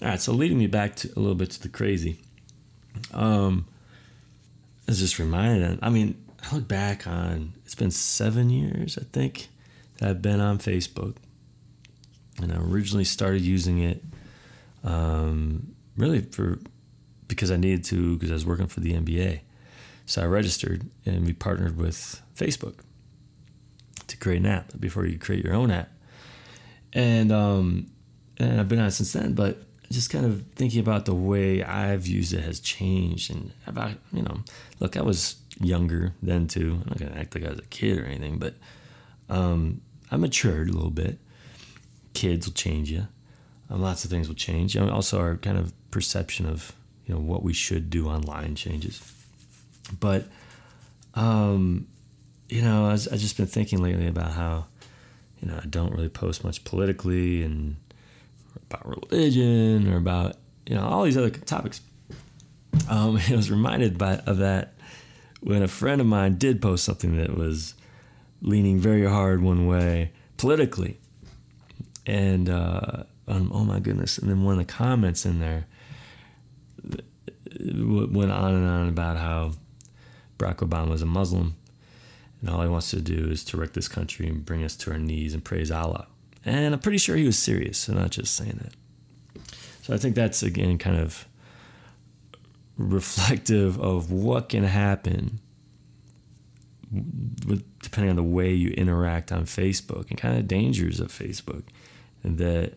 All 0.00 0.08
right, 0.08 0.20
so 0.20 0.32
leading 0.32 0.58
me 0.58 0.66
back 0.66 0.94
to 0.96 1.08
a 1.16 1.18
little 1.18 1.34
bit 1.34 1.50
to 1.52 1.62
the 1.62 1.68
crazy. 1.68 2.20
Um, 3.12 3.66
I 4.86 4.92
was 4.92 4.98
just 4.98 5.18
reminded. 5.18 5.78
I 5.82 5.90
mean, 5.90 6.22
I 6.42 6.54
look 6.54 6.68
back 6.68 7.06
on 7.06 7.54
it's 7.64 7.74
been 7.74 7.90
seven 7.90 8.50
years, 8.50 8.98
I 8.98 9.04
think, 9.12 9.48
that 9.98 10.08
I've 10.08 10.22
been 10.22 10.40
on 10.40 10.58
Facebook, 10.58 11.16
and 12.40 12.52
I 12.52 12.56
originally 12.56 13.04
started 13.04 13.42
using 13.42 13.80
it 13.80 14.04
um, 14.84 15.74
really 15.96 16.20
for 16.20 16.58
because 17.26 17.50
I 17.50 17.56
needed 17.56 17.84
to 17.84 18.16
because 18.16 18.30
I 18.30 18.34
was 18.34 18.46
working 18.46 18.66
for 18.66 18.80
the 18.80 18.92
NBA. 18.92 19.40
So 20.06 20.22
I 20.22 20.26
registered 20.26 20.86
and 21.04 21.26
we 21.26 21.34
partnered 21.34 21.76
with 21.76 22.22
Facebook 22.34 22.80
to 24.08 24.16
create 24.16 24.40
an 24.40 24.46
app 24.46 24.72
before 24.78 25.06
you 25.06 25.18
create 25.18 25.44
your 25.44 25.54
own 25.54 25.70
app. 25.70 25.90
And 26.92 27.30
um, 27.32 27.90
and 28.38 28.60
I've 28.60 28.68
been 28.68 28.78
on 28.78 28.86
it 28.86 28.92
since 28.92 29.12
then, 29.12 29.34
but 29.34 29.62
just 29.90 30.10
kind 30.10 30.26
of 30.26 30.44
thinking 30.54 30.80
about 30.80 31.06
the 31.06 31.14
way 31.14 31.62
I've 31.62 32.06
used 32.06 32.34
it 32.34 32.42
has 32.42 32.60
changed 32.60 33.30
and 33.30 33.52
about 33.66 33.92
you 34.12 34.22
know, 34.22 34.40
look, 34.80 34.96
I 34.96 35.02
was 35.02 35.36
younger 35.60 36.14
then 36.22 36.46
too. 36.46 36.80
I'm 36.82 36.88
not 36.88 36.98
gonna 36.98 37.18
act 37.18 37.34
like 37.34 37.44
I 37.44 37.50
was 37.50 37.58
a 37.58 37.66
kid 37.66 37.98
or 37.98 38.04
anything, 38.04 38.38
but 38.38 38.54
um, 39.28 39.80
I 40.10 40.16
matured 40.16 40.68
a 40.68 40.72
little 40.72 40.90
bit. 40.90 41.18
Kids 42.14 42.46
will 42.46 42.54
change 42.54 42.90
you. 42.90 43.06
Um, 43.70 43.82
lots 43.82 44.04
of 44.04 44.10
things 44.10 44.28
will 44.28 44.34
change. 44.34 44.76
I 44.76 44.80
mean, 44.80 44.90
also, 44.90 45.20
our 45.20 45.36
kind 45.36 45.58
of 45.58 45.72
perception 45.90 46.46
of 46.46 46.72
you 47.06 47.14
know 47.14 47.20
what 47.20 47.42
we 47.42 47.52
should 47.52 47.90
do 47.90 48.08
online 48.08 48.54
changes. 48.54 49.00
But 50.00 50.26
um, 51.14 51.86
you 52.48 52.62
know, 52.62 52.86
I 52.86 52.92
have 52.92 53.18
just 53.18 53.36
been 53.36 53.46
thinking 53.46 53.82
lately 53.82 54.06
about 54.06 54.32
how, 54.32 54.66
you 55.40 55.48
know, 55.48 55.60
I 55.62 55.66
don't 55.66 55.92
really 55.92 56.08
post 56.08 56.44
much 56.44 56.64
politically 56.64 57.42
and 57.42 57.76
about 58.70 58.88
religion 58.88 59.92
or 59.92 59.96
about, 59.96 60.36
you 60.66 60.74
know, 60.74 60.82
all 60.82 61.04
these 61.04 61.16
other 61.16 61.30
topics. 61.30 61.80
Um, 62.88 63.20
I 63.28 63.36
was 63.36 63.50
reminded 63.50 63.98
by 63.98 64.16
of 64.18 64.38
that 64.38 64.74
when 65.40 65.62
a 65.62 65.68
friend 65.68 66.00
of 66.00 66.06
mine 66.06 66.36
did 66.36 66.60
post 66.62 66.84
something 66.84 67.16
that 67.16 67.36
was 67.36 67.74
leaning 68.40 68.78
very 68.78 69.06
hard 69.06 69.42
one 69.42 69.66
way 69.66 70.12
politically. 70.36 70.98
And, 72.06 72.48
uh, 72.48 73.04
um, 73.26 73.50
oh 73.52 73.64
my 73.64 73.78
goodness. 73.78 74.16
And 74.16 74.30
then 74.30 74.42
one 74.42 74.58
of 74.58 74.66
the 74.66 74.72
comments 74.72 75.26
in 75.26 75.40
there 75.40 75.66
went 77.60 78.32
on 78.32 78.54
and 78.54 78.66
on 78.66 78.88
about 78.88 79.18
how 79.18 79.52
Barack 80.38 80.56
Obama 80.56 80.88
was 80.88 81.02
a 81.02 81.06
Muslim 81.06 81.54
and 82.40 82.50
all 82.50 82.62
he 82.62 82.68
wants 82.68 82.90
to 82.90 83.00
do 83.00 83.28
is 83.30 83.44
to 83.44 83.56
wreck 83.56 83.72
this 83.72 83.88
country 83.88 84.28
and 84.28 84.44
bring 84.44 84.62
us 84.64 84.76
to 84.76 84.92
our 84.92 84.98
knees 84.98 85.34
and 85.34 85.44
praise 85.44 85.70
Allah. 85.70 86.06
And 86.44 86.74
I'm 86.74 86.80
pretty 86.80 86.98
sure 86.98 87.16
he 87.16 87.26
was 87.26 87.38
serious, 87.38 87.78
so 87.78 87.94
not 87.94 88.10
just 88.10 88.34
saying 88.34 88.60
that. 88.62 89.42
So 89.82 89.94
I 89.94 89.96
think 89.96 90.14
that's 90.14 90.42
again 90.42 90.78
kind 90.78 90.98
of 90.98 91.26
reflective 92.76 93.80
of 93.80 94.12
what 94.12 94.48
can 94.48 94.64
happen 94.64 95.40
with, 97.46 97.64
depending 97.80 98.10
on 98.10 98.16
the 98.16 98.22
way 98.22 98.52
you 98.52 98.70
interact 98.70 99.32
on 99.32 99.44
Facebook 99.44 100.10
and 100.10 100.18
kind 100.18 100.38
of 100.38 100.46
dangers 100.46 101.00
of 101.00 101.08
Facebook. 101.08 101.64
And 102.22 102.38
that 102.38 102.74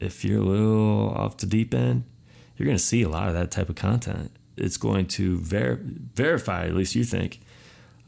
if 0.00 0.24
you're 0.24 0.40
a 0.40 0.44
little 0.44 1.10
off 1.10 1.36
the 1.36 1.46
deep 1.46 1.74
end, 1.74 2.04
you're 2.56 2.66
going 2.66 2.78
to 2.78 2.82
see 2.82 3.02
a 3.02 3.08
lot 3.08 3.28
of 3.28 3.34
that 3.34 3.50
type 3.50 3.68
of 3.68 3.76
content. 3.76 4.30
It's 4.56 4.76
going 4.76 5.06
to 5.06 5.38
ver- 5.38 5.80
verify, 5.82 6.66
at 6.66 6.74
least 6.74 6.94
you 6.94 7.04
think, 7.04 7.40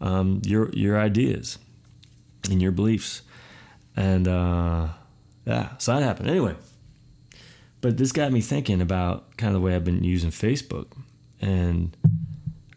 um, 0.00 0.40
your 0.44 0.70
your 0.70 0.98
ideas 0.98 1.58
and 2.50 2.60
your 2.60 2.72
beliefs, 2.72 3.22
and 3.96 4.28
uh, 4.28 4.88
yeah, 5.44 5.76
so 5.78 5.94
that 5.94 6.02
happened 6.02 6.30
anyway. 6.30 6.54
But 7.80 7.98
this 7.98 8.12
got 8.12 8.32
me 8.32 8.40
thinking 8.40 8.80
about 8.80 9.36
kind 9.36 9.54
of 9.54 9.60
the 9.60 9.64
way 9.64 9.74
I've 9.74 9.84
been 9.84 10.04
using 10.04 10.30
Facebook, 10.30 10.92
and 11.40 11.96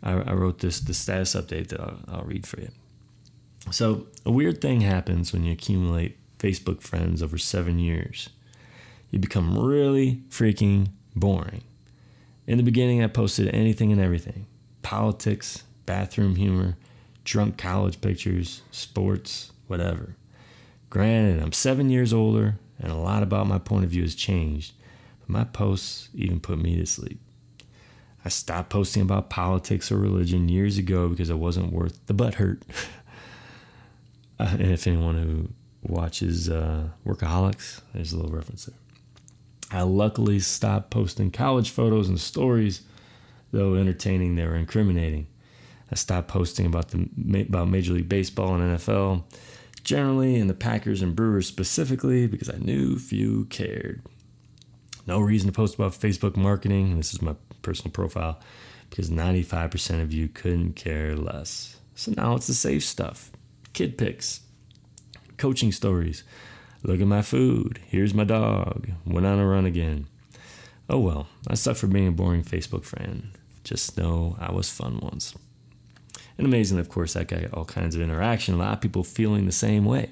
I, 0.03 0.13
I 0.13 0.33
wrote 0.33 0.59
this 0.59 0.79
the 0.79 0.93
status 0.93 1.35
update 1.35 1.69
that 1.69 1.79
I'll, 1.79 1.99
I'll 2.07 2.23
read 2.23 2.45
for 2.45 2.59
you. 2.61 2.69
So 3.71 4.07
a 4.25 4.31
weird 4.31 4.61
thing 4.61 4.81
happens 4.81 5.33
when 5.33 5.43
you 5.43 5.51
accumulate 5.51 6.17
Facebook 6.39 6.81
friends 6.81 7.21
over 7.21 7.37
seven 7.37 7.77
years. 7.79 8.29
You 9.11 9.19
become 9.19 9.57
really 9.57 10.21
freaking 10.29 10.89
boring. 11.15 11.63
In 12.47 12.57
the 12.57 12.63
beginning, 12.63 13.03
I 13.03 13.07
posted 13.07 13.53
anything 13.53 13.91
and 13.91 14.01
everything 14.01 14.45
politics, 14.81 15.63
bathroom 15.85 16.35
humor, 16.35 16.77
drunk 17.29 17.59
college 17.59 18.01
pictures, 18.01 18.63
sports, 18.71 19.51
whatever. 19.67 20.15
Granted, 20.89 21.43
I'm 21.43 21.51
seven 21.51 21.91
years 21.91 22.11
older 22.11 22.57
and 22.79 22.91
a 22.91 22.95
lot 22.95 23.21
about 23.21 23.45
my 23.45 23.59
point 23.59 23.83
of 23.83 23.91
view 23.91 24.01
has 24.01 24.15
changed, 24.15 24.73
but 25.19 25.29
my 25.29 25.43
posts 25.43 26.09
even 26.15 26.39
put 26.39 26.57
me 26.57 26.75
to 26.77 26.87
sleep. 26.87 27.19
I 28.25 28.29
stopped 28.29 28.71
posting 28.71 29.03
about 29.03 29.29
politics 29.29 29.91
or 29.91 29.97
religion 29.97 30.49
years 30.49 30.79
ago 30.79 31.07
because 31.07 31.29
it 31.29 31.37
wasn't 31.37 31.71
worth 31.71 32.03
the 32.07 32.15
butt 32.15 32.33
hurt. 32.33 32.63
uh, 34.39 34.49
and 34.53 34.71
if 34.71 34.87
anyone 34.87 35.15
who 35.15 35.49
watches 35.83 36.49
uh, 36.49 36.89
Workaholics, 37.05 37.81
there's 37.93 38.11
a 38.11 38.15
little 38.15 38.35
reference 38.35 38.65
there. 38.65 38.75
I 39.69 39.83
luckily 39.83 40.39
stopped 40.39 40.89
posting 40.89 41.29
college 41.29 41.69
photos 41.69 42.09
and 42.09 42.19
stories, 42.19 42.81
though 43.51 43.75
entertaining, 43.75 44.35
they 44.35 44.47
were 44.47 44.55
incriminating. 44.55 45.27
I 45.91 45.95
stopped 45.95 46.27
posting 46.27 46.65
about 46.65 46.89
the 46.89 47.09
about 47.47 47.69
Major 47.69 47.93
League 47.93 48.09
Baseball 48.09 48.55
and 48.55 48.77
NFL 48.77 49.23
generally, 49.83 50.35
and 50.35 50.49
the 50.49 50.53
Packers 50.53 51.01
and 51.01 51.15
Brewers 51.15 51.47
specifically, 51.47 52.27
because 52.27 52.49
I 52.49 52.57
knew 52.57 52.99
few 52.99 53.45
cared. 53.45 54.01
No 55.07 55.19
reason 55.19 55.47
to 55.47 55.53
post 55.53 55.75
about 55.75 55.93
Facebook 55.93 56.35
marketing. 56.35 56.97
This 56.97 57.13
is 57.13 57.21
my 57.21 57.35
personal 57.61 57.91
profile 57.91 58.39
because 58.89 59.09
95% 59.09 60.01
of 60.01 60.13
you 60.13 60.27
couldn't 60.27 60.73
care 60.73 61.15
less. 61.15 61.77
So 61.95 62.13
now 62.15 62.35
it's 62.35 62.47
the 62.47 62.53
safe 62.53 62.83
stuff 62.83 63.31
kid 63.73 63.97
pics, 63.97 64.41
coaching 65.37 65.71
stories. 65.71 66.23
Look 66.83 67.01
at 67.01 67.07
my 67.07 67.21
food. 67.21 67.79
Here's 67.87 68.13
my 68.13 68.23
dog. 68.23 68.89
Went 69.05 69.25
on 69.25 69.39
a 69.39 69.45
run 69.45 69.65
again. 69.65 70.07
Oh 70.89 70.99
well, 70.99 71.27
I 71.47 71.55
suck 71.55 71.77
for 71.77 71.87
being 71.87 72.07
a 72.07 72.11
boring 72.11 72.43
Facebook 72.43 72.83
friend. 72.83 73.31
Just 73.63 73.97
know 73.97 74.37
I 74.39 74.51
was 74.51 74.69
fun 74.69 74.99
once. 74.99 75.35
And 76.39 76.47
amazing, 76.47 76.79
of 76.79 76.87
course, 76.87 77.13
that 77.13 77.27
got 77.27 77.53
all 77.53 77.65
kinds 77.65 77.97
of 77.97 78.01
interaction. 78.01 78.53
A 78.53 78.57
lot 78.57 78.71
of 78.71 78.79
people 78.79 79.03
feeling 79.03 79.45
the 79.45 79.51
same 79.51 79.83
way. 79.83 80.09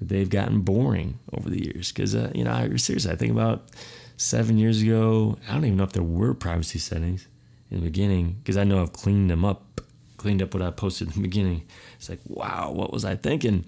They've 0.00 0.28
gotten 0.30 0.62
boring 0.62 1.18
over 1.34 1.50
the 1.50 1.62
years 1.62 1.92
because, 1.92 2.14
uh, 2.14 2.32
you 2.34 2.44
know, 2.44 2.50
I, 2.50 2.74
seriously, 2.76 3.12
I 3.12 3.16
think 3.16 3.30
about 3.30 3.68
seven 4.16 4.56
years 4.56 4.80
ago. 4.80 5.36
I 5.46 5.52
don't 5.52 5.66
even 5.66 5.76
know 5.76 5.84
if 5.84 5.92
there 5.92 6.02
were 6.02 6.32
privacy 6.32 6.78
settings 6.78 7.26
in 7.70 7.80
the 7.80 7.84
beginning 7.84 8.36
because 8.38 8.56
I 8.56 8.64
know 8.64 8.80
I've 8.80 8.94
cleaned 8.94 9.30
them 9.30 9.44
up, 9.44 9.82
cleaned 10.16 10.40
up 10.40 10.54
what 10.54 10.62
I 10.62 10.70
posted 10.70 11.08
in 11.08 11.14
the 11.14 11.20
beginning. 11.20 11.66
It's 11.96 12.08
like, 12.08 12.20
wow, 12.26 12.72
what 12.72 12.90
was 12.90 13.04
I 13.04 13.14
thinking? 13.14 13.66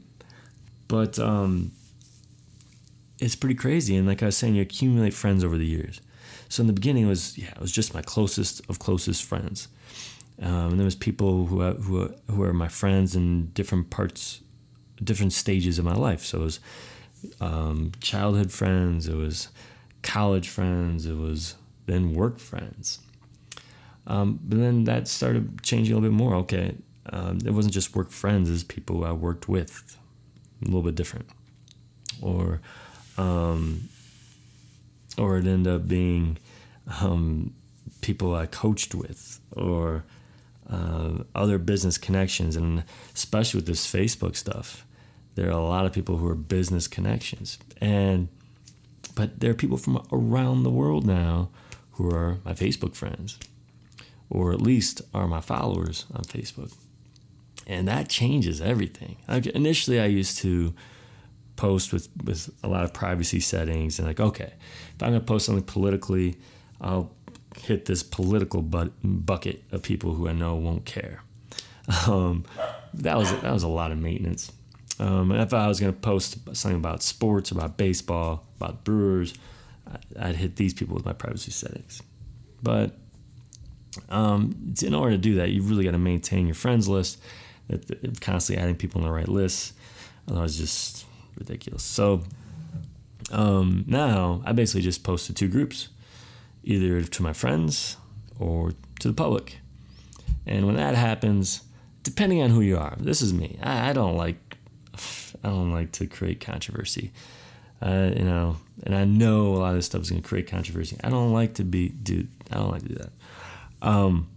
But 0.88 1.18
um, 1.18 1.72
it's 3.18 3.36
pretty 3.36 3.54
crazy. 3.54 3.96
And 3.96 4.06
like 4.06 4.22
I 4.22 4.26
was 4.26 4.36
saying, 4.38 4.54
you 4.54 4.62
accumulate 4.62 5.12
friends 5.12 5.44
over 5.44 5.58
the 5.58 5.66
years. 5.66 6.00
So 6.48 6.62
in 6.62 6.68
the 6.68 6.72
beginning, 6.72 7.04
it 7.04 7.08
was 7.08 7.36
yeah, 7.36 7.50
it 7.50 7.60
was 7.60 7.70
just 7.70 7.92
my 7.92 8.00
closest 8.00 8.62
of 8.70 8.78
closest 8.78 9.24
friends. 9.24 9.68
Um, 10.40 10.70
and 10.70 10.78
there 10.78 10.84
was 10.84 10.94
people 10.94 11.46
who 11.46 11.62
who 11.62 12.14
who 12.30 12.42
are 12.42 12.52
my 12.52 12.68
friends 12.68 13.16
in 13.16 13.46
different 13.54 13.90
parts, 13.90 14.42
different 15.02 15.32
stages 15.32 15.78
of 15.78 15.84
my 15.84 15.94
life. 15.94 16.24
So 16.24 16.40
it 16.40 16.44
was 16.44 16.60
um, 17.40 17.92
childhood 18.00 18.52
friends, 18.52 19.08
it 19.08 19.14
was 19.14 19.48
college 20.02 20.48
friends, 20.48 21.06
it 21.06 21.16
was 21.16 21.54
then 21.86 22.14
work 22.14 22.38
friends. 22.38 23.00
Um, 24.06 24.38
but 24.42 24.58
then 24.58 24.84
that 24.84 25.08
started 25.08 25.62
changing 25.62 25.94
a 25.94 25.98
little 25.98 26.10
bit 26.10 26.16
more. 26.16 26.34
Okay, 26.36 26.74
um, 27.10 27.38
it 27.44 27.50
wasn't 27.50 27.74
just 27.74 27.96
work 27.96 28.10
friends; 28.10 28.50
it's 28.50 28.62
people 28.62 29.04
I 29.04 29.12
worked 29.12 29.48
with, 29.48 29.96
a 30.62 30.64
little 30.66 30.82
bit 30.82 30.94
different, 30.94 31.28
or 32.20 32.60
um, 33.18 33.88
or 35.18 35.38
it 35.38 35.46
ended 35.46 35.72
up 35.72 35.88
being 35.88 36.38
um, 37.00 37.54
people 38.00 38.34
I 38.34 38.46
coached 38.46 38.94
with, 38.94 39.40
or 39.52 40.04
uh, 40.70 41.22
other 41.34 41.58
business 41.58 41.98
connections, 41.98 42.56
and 42.56 42.84
especially 43.14 43.58
with 43.58 43.66
this 43.66 43.86
Facebook 43.86 44.36
stuff, 44.36 44.86
there 45.34 45.48
are 45.48 45.58
a 45.58 45.64
lot 45.64 45.86
of 45.86 45.92
people 45.92 46.16
who 46.16 46.28
are 46.28 46.34
business 46.34 46.88
connections, 46.88 47.58
and 47.80 48.28
but 49.14 49.40
there 49.40 49.50
are 49.50 49.54
people 49.54 49.76
from 49.76 50.06
around 50.12 50.62
the 50.62 50.70
world 50.70 51.06
now 51.06 51.48
who 51.92 52.10
are 52.10 52.38
my 52.44 52.52
Facebook 52.52 52.94
friends, 52.94 53.38
or 54.28 54.52
at 54.52 54.60
least 54.60 55.02
are 55.14 55.26
my 55.26 55.40
followers 55.40 56.06
on 56.14 56.24
Facebook, 56.24 56.74
and 57.66 57.86
that 57.88 58.08
changes 58.08 58.60
everything. 58.60 59.16
Like 59.28 59.46
initially, 59.46 60.00
I 60.00 60.06
used 60.06 60.38
to 60.38 60.74
post 61.56 61.92
with 61.92 62.08
with 62.24 62.50
a 62.62 62.68
lot 62.68 62.84
of 62.84 62.92
privacy 62.92 63.40
settings, 63.40 63.98
and 63.98 64.08
like, 64.08 64.20
okay, 64.20 64.52
if 64.94 65.02
I'm 65.02 65.10
gonna 65.10 65.20
post 65.20 65.46
something 65.46 65.64
politically, 65.64 66.36
I'll 66.80 67.15
hit 67.60 67.86
this 67.86 68.02
political 68.02 68.62
bu- 68.62 68.92
bucket 69.02 69.64
of 69.72 69.82
people 69.82 70.14
who 70.14 70.28
I 70.28 70.32
know 70.32 70.54
won't 70.54 70.84
care. 70.84 71.22
Um, 72.06 72.44
that 72.94 73.16
was 73.16 73.30
that 73.40 73.52
was 73.52 73.62
a 73.62 73.68
lot 73.68 73.92
of 73.92 73.98
maintenance. 73.98 74.52
Um, 74.98 75.30
if 75.30 75.52
I 75.52 75.68
was 75.68 75.78
going 75.78 75.92
to 75.92 75.98
post 75.98 76.38
something 76.56 76.78
about 76.78 77.02
sports, 77.02 77.50
about 77.50 77.76
baseball, 77.76 78.44
about 78.56 78.82
Brewers, 78.82 79.34
I'd 80.18 80.36
hit 80.36 80.56
these 80.56 80.74
people 80.74 80.94
with 80.94 81.04
my 81.04 81.12
privacy 81.12 81.50
settings. 81.50 82.02
But 82.62 82.96
um, 84.08 84.74
in 84.82 84.94
order 84.94 85.12
to 85.12 85.18
do 85.18 85.34
that, 85.36 85.50
you've 85.50 85.70
really 85.70 85.84
got 85.84 85.92
to 85.92 85.98
maintain 85.98 86.46
your 86.46 86.54
friends 86.54 86.88
list, 86.88 87.20
constantly 88.20 88.62
adding 88.62 88.76
people 88.76 89.00
on 89.00 89.06
the 89.06 89.12
right 89.12 89.28
lists. 89.28 89.74
Otherwise, 90.28 90.56
just 90.56 91.04
ridiculous. 91.38 91.82
So 91.82 92.22
um, 93.30 93.84
now 93.86 94.42
I 94.44 94.52
basically 94.52 94.82
just 94.82 95.04
posted 95.04 95.36
two 95.36 95.48
groups 95.48 95.88
either 96.66 97.02
to 97.02 97.22
my 97.22 97.32
friends 97.32 97.96
or 98.38 98.72
to 99.00 99.08
the 99.08 99.14
public. 99.14 99.58
And 100.44 100.66
when 100.66 100.76
that 100.76 100.94
happens, 100.94 101.62
depending 102.02 102.42
on 102.42 102.50
who 102.50 102.60
you 102.60 102.76
are, 102.76 102.94
this 102.98 103.22
is 103.22 103.32
me. 103.32 103.58
I, 103.62 103.90
I 103.90 103.92
don't 103.92 104.16
like 104.16 104.58
I 105.44 105.48
don't 105.48 105.72
like 105.72 105.92
to 105.92 106.06
create 106.06 106.40
controversy. 106.40 107.12
Uh, 107.80 108.10
you 108.16 108.24
know, 108.24 108.56
and 108.84 108.94
I 108.94 109.04
know 109.04 109.48
a 109.48 109.58
lot 109.58 109.70
of 109.70 109.76
this 109.76 109.86
stuff 109.86 110.02
is 110.02 110.10
going 110.10 110.22
to 110.22 110.28
create 110.28 110.46
controversy. 110.46 110.96
I 111.04 111.10
don't 111.10 111.32
like 111.32 111.54
to 111.54 111.64
be, 111.64 111.90
dude. 111.90 112.28
I 112.50 112.56
don't 112.56 112.70
like 112.70 112.82
to 112.82 112.88
do 112.88 112.94
that. 112.94 113.12
Um, 113.82 114.28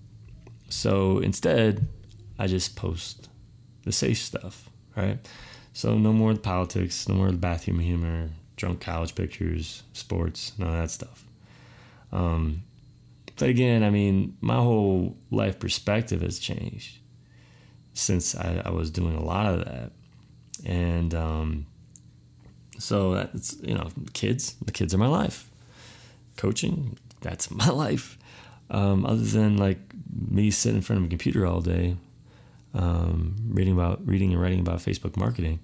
so 0.68 1.20
instead, 1.20 1.88
I 2.38 2.48
just 2.48 2.76
post 2.76 3.30
the 3.86 3.94
safe 3.94 4.18
stuff, 4.18 4.70
right? 4.96 5.18
So 5.72 5.98
no 5.98 6.12
more 6.12 6.36
politics, 6.36 7.08
no 7.08 7.16
more 7.16 7.32
bathroom 7.32 7.80
humor, 7.80 8.30
drunk 8.58 8.82
college 8.82 9.16
pictures, 9.16 9.84
sports, 9.94 10.52
none 10.58 10.70
of 10.70 10.76
that 10.76 10.92
stuff. 10.92 11.29
Um, 12.12 12.64
but 13.38 13.50
again, 13.50 13.84
I 13.84 13.90
mean, 13.90 14.38
my 14.42 14.56
whole 14.56 15.18
life 15.32 15.60
perspective 15.60 16.22
has 16.22 16.40
changed 16.40 17.00
since 17.94 18.36
I, 18.36 18.62
I 18.66 18.70
was 18.70 18.92
doing 18.92 19.16
a 19.16 19.24
lot 19.24 19.54
of 19.54 19.66
that. 19.66 19.92
And 20.66 21.14
um, 21.14 21.66
so 22.78 23.14
that's, 23.14 23.58
you 23.62 23.76
know, 23.76 23.90
kids, 24.14 24.56
the 24.64 24.72
kids 24.72 24.94
are 24.94 24.98
my 24.98 25.08
life. 25.08 25.50
Coaching, 26.38 26.98
that's 27.22 27.50
my 27.52 27.70
life. 27.70 28.18
Um, 28.72 29.06
other 29.06 29.24
than 29.24 29.58
like 29.58 29.80
me 30.30 30.52
sitting 30.52 30.78
in 30.78 30.82
front 30.82 31.02
of 31.02 31.06
a 31.06 31.10
computer 31.10 31.46
all 31.46 31.62
day, 31.62 31.96
um, 32.74 33.36
reading 33.50 33.74
about 33.74 34.06
reading 34.06 34.32
and 34.32 34.42
writing 34.42 34.60
about 34.60 34.80
Facebook 34.80 35.18
marketing, 35.18 35.60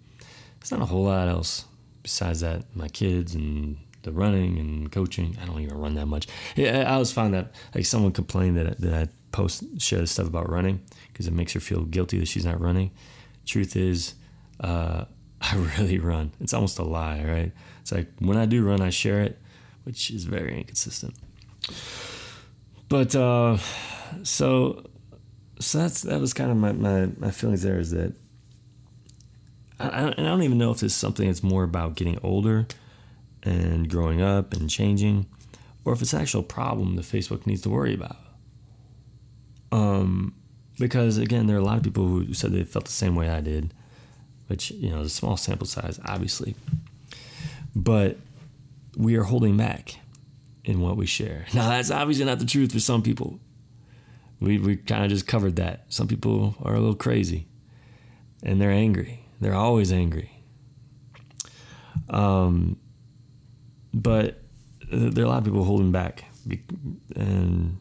it's 0.59 0.71
not 0.71 0.81
a 0.81 0.85
whole 0.85 1.03
lot 1.03 1.27
else 1.27 1.65
besides 2.01 2.39
that. 2.39 2.63
My 2.75 2.87
kids 2.87 3.35
and 3.35 3.77
the 4.05 4.11
running 4.11 4.57
and 4.57 4.91
coaching. 4.91 5.37
I 5.41 5.45
don't 5.45 5.59
even 5.59 5.77
run 5.77 5.95
that 5.95 6.05
much. 6.05 6.27
Yeah, 6.55 6.89
I 6.89 6.93
always 6.93 7.11
find 7.11 7.33
that 7.33 7.53
like 7.73 7.85
someone 7.85 8.11
complained 8.11 8.57
that 8.57 8.79
that 8.79 8.93
I 8.93 9.07
post 9.31 9.63
share 9.81 10.05
stuff 10.05 10.27
about 10.27 10.49
running 10.49 10.81
because 11.11 11.27
it 11.27 11.33
makes 11.33 11.53
her 11.53 11.59
feel 11.59 11.83
guilty 11.83 12.17
that 12.19 12.27
she's 12.27 12.45
not 12.45 12.61
running. 12.61 12.91
Truth 13.45 13.75
is, 13.75 14.15
uh, 14.61 15.05
I 15.41 15.55
really 15.77 15.99
run. 15.99 16.31
It's 16.39 16.53
almost 16.53 16.79
a 16.79 16.83
lie, 16.83 17.23
right? 17.23 17.51
It's 17.81 17.91
like 17.91 18.07
when 18.19 18.37
I 18.37 18.45
do 18.45 18.65
run, 18.65 18.81
I 18.81 18.89
share 18.89 19.21
it, 19.21 19.39
which 19.83 20.09
is 20.09 20.23
very 20.23 20.57
inconsistent. 20.57 21.15
But 22.87 23.15
uh, 23.15 23.57
so 24.23 24.85
so 25.59 25.77
that's 25.79 26.01
that 26.03 26.19
was 26.19 26.33
kind 26.33 26.51
of 26.51 26.57
my, 26.57 26.71
my, 26.71 27.07
my 27.17 27.31
feelings 27.31 27.63
there 27.63 27.79
is 27.79 27.91
that 27.91 28.13
I, 29.79 30.07
I, 30.07 30.11
don't 30.11 30.43
even 30.43 30.57
know 30.57 30.71
if 30.71 30.83
is 30.83 30.95
something 30.95 31.27
that's 31.27 31.43
more 31.43 31.63
about 31.63 31.95
getting 31.95 32.19
older 32.23 32.67
and 33.45 33.89
growing 33.89 34.21
up 34.21 34.53
and 34.53 34.69
changing, 34.69 35.27
or 35.83 35.93
if 35.93 36.01
it's 36.01 36.13
an 36.13 36.21
actual 36.21 36.43
problem 36.43 36.95
that 36.95 37.05
Facebook 37.05 37.45
needs 37.45 37.61
to 37.61 37.69
worry 37.69 37.93
about. 37.93 38.17
Um, 39.71 40.33
because 40.79 41.17
again, 41.17 41.47
there 41.47 41.55
are 41.55 41.59
a 41.59 41.63
lot 41.63 41.77
of 41.77 41.83
people 41.83 42.07
who 42.07 42.33
said 42.33 42.51
they 42.51 42.63
felt 42.63 42.85
the 42.85 42.91
same 42.91 43.15
way 43.15 43.29
I 43.29 43.41
did, 43.41 43.73
which 44.47 44.71
you 44.71 44.89
know 44.89 45.01
is 45.01 45.07
a 45.07 45.15
small 45.15 45.37
sample 45.37 45.67
size, 45.67 45.99
obviously. 46.05 46.55
But 47.75 48.17
we 48.97 49.15
are 49.15 49.23
holding 49.23 49.57
back 49.57 49.99
in 50.63 50.81
what 50.81 50.97
we 50.97 51.05
share. 51.05 51.45
Now 51.53 51.69
that's 51.69 51.91
obviously 51.91 52.25
not 52.25 52.39
the 52.39 52.45
truth 52.45 52.71
for 52.71 52.79
some 52.79 53.01
people. 53.01 53.39
We 54.39 54.57
we 54.57 54.75
kind 54.75 55.03
of 55.03 55.09
just 55.09 55.27
covered 55.27 55.55
that. 55.57 55.85
Some 55.89 56.07
people 56.07 56.55
are 56.63 56.73
a 56.73 56.79
little 56.79 56.95
crazy, 56.95 57.47
and 58.43 58.59
they're 58.61 58.71
angry. 58.71 59.25
They're 59.39 59.53
always 59.53 59.91
angry. 59.91 60.31
Um, 62.09 62.77
but 63.95 64.41
there 64.91 65.23
are 65.23 65.27
a 65.27 65.29
lot 65.29 65.37
of 65.39 65.45
people 65.45 65.63
holding 65.63 65.91
back, 65.91 66.25
and 67.15 67.79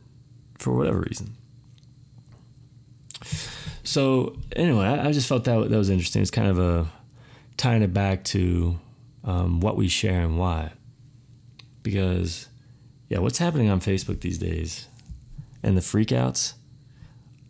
for 0.59 0.73
whatever 0.73 1.01
reason. 1.01 1.35
So 3.83 4.39
anyway, 4.57 4.87
I, 4.87 5.13
just 5.13 5.29
felt 5.29 5.45
that 5.45 5.69
that 5.69 5.77
was 5.77 5.91
interesting. 5.91 6.23
It's 6.23 6.31
kind 6.31 6.49
of 6.49 6.59
a 6.59 6.91
tying 7.59 7.83
it 7.83 7.93
back 7.93 8.25
to 8.25 8.79
um, 9.25 9.61
what 9.61 9.77
we 9.77 9.89
share 9.89 10.23
and 10.23 10.39
why, 10.39 10.73
because 11.83 12.49
yeah, 13.09 13.19
what's 13.19 13.39
happening 13.39 13.69
on 13.69 13.81
Facebook 13.81 14.21
these 14.21 14.39
days 14.39 14.89
and 15.63 15.77
the 15.77 15.83
freakouts. 15.83 16.55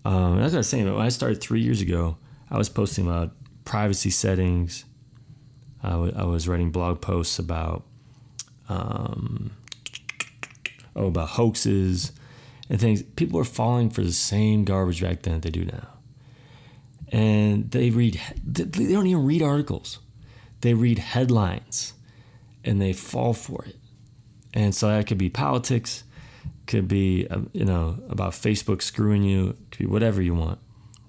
Um, 0.05 0.41
that's 0.41 0.55
I 0.55 0.59
was 0.59 0.69
saying. 0.69 0.93
When 0.93 1.01
I 1.01 1.09
started 1.09 1.41
three 1.41 1.61
years 1.61 1.81
ago, 1.81 2.17
I 2.51 2.59
was 2.59 2.69
posting 2.69 3.07
about 3.07 3.33
privacy 3.65 4.11
settings. 4.11 4.85
I, 5.83 5.91
w- 5.91 6.13
I 6.17 6.25
was 6.25 6.49
writing 6.49 6.71
blog 6.71 7.01
posts 7.01 7.39
about 7.39 7.85
um, 8.69 9.53
oh 10.97 11.07
about 11.07 11.31
hoaxes 11.31 12.13
and 12.69 12.81
things. 12.81 13.03
People 13.03 13.39
are 13.41 13.45
falling 13.45 13.91
for 13.91 14.03
the 14.03 14.13
same 14.13 14.65
garbage 14.65 15.03
back 15.03 15.23
then 15.23 15.35
that 15.35 15.43
they 15.43 15.51
do 15.51 15.65
now, 15.65 15.89
and 17.11 17.71
they 17.71 17.91
read. 17.91 18.21
They 18.45 18.93
don't 18.93 19.07
even 19.07 19.25
read 19.25 19.43
articles. 19.43 19.99
They 20.61 20.75
read 20.75 20.99
headlines, 20.99 21.95
and 22.65 22.81
they 22.81 22.93
fall 22.93 23.35
for 23.35 23.65
it. 23.65 23.77
And 24.55 24.75
so 24.75 24.89
that 24.89 25.07
could 25.07 25.19
be 25.19 25.29
politics, 25.29 26.05
could 26.67 26.89
be 26.89 27.27
uh, 27.29 27.41
you 27.53 27.65
know 27.65 27.99
about 28.09 28.33
Facebook 28.33 28.83
screwing 28.83 29.23
you, 29.23 29.57
could 29.71 29.79
be 29.79 29.87
whatever 29.87 30.23
you 30.23 30.35
want, 30.35 30.59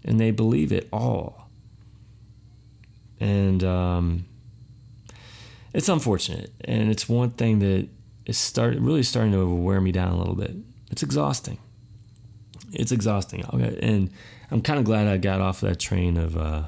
and 0.03 0.19
they 0.19 0.31
believe 0.31 0.71
it 0.71 0.87
all. 0.91 1.49
And 3.19 3.63
um, 3.63 4.25
it's 5.75 5.89
unfortunate, 5.89 6.53
and 6.63 6.89
it's 6.89 7.09
one 7.09 7.31
thing 7.31 7.59
that 7.59 7.89
is 8.25 8.37
start 8.37 8.77
really 8.77 9.03
starting 9.03 9.33
to 9.33 9.45
wear 9.53 9.81
me 9.81 9.91
down 9.91 10.13
a 10.13 10.17
little 10.17 10.33
bit. 10.33 10.55
It's 10.89 11.03
exhausting. 11.03 11.59
It's 12.71 12.93
exhausting, 12.93 13.45
okay, 13.53 13.77
and 13.81 14.09
I'm 14.51 14.61
kind 14.61 14.79
of 14.79 14.85
glad 14.85 15.07
I 15.07 15.17
got 15.17 15.41
off 15.41 15.59
that 15.61 15.77
train 15.77 16.15
of 16.17 16.37
uh, 16.37 16.63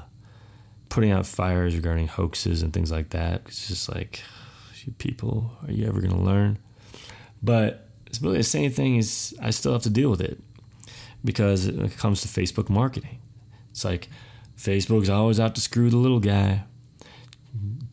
putting 0.90 1.10
out 1.10 1.24
fires 1.24 1.74
regarding 1.74 2.08
hoaxes 2.08 2.62
and 2.62 2.70
things 2.72 2.92
like 2.92 3.08
that. 3.10 3.42
It's 3.46 3.68
just 3.68 3.88
like, 3.88 4.22
people, 4.98 5.52
are 5.66 5.72
you 5.72 5.86
ever 5.86 6.00
going 6.02 6.12
to 6.12 6.22
learn? 6.22 6.58
But 7.42 7.88
it's 8.06 8.20
really 8.20 8.36
the 8.36 8.44
same 8.44 8.70
thing 8.70 8.98
as 8.98 9.32
I 9.40 9.50
still 9.50 9.72
have 9.72 9.82
to 9.84 9.90
deal 9.90 10.10
with 10.10 10.20
it 10.20 10.38
because 11.24 11.66
it 11.66 11.96
comes 11.96 12.20
to 12.20 12.28
Facebook 12.28 12.68
marketing. 12.68 13.20
It's 13.70 13.86
like 13.86 14.08
Facebook's 14.58 15.08
always 15.08 15.40
out 15.40 15.54
to 15.54 15.62
screw 15.62 15.88
the 15.88 15.96
little 15.96 16.20
guy. 16.20 16.64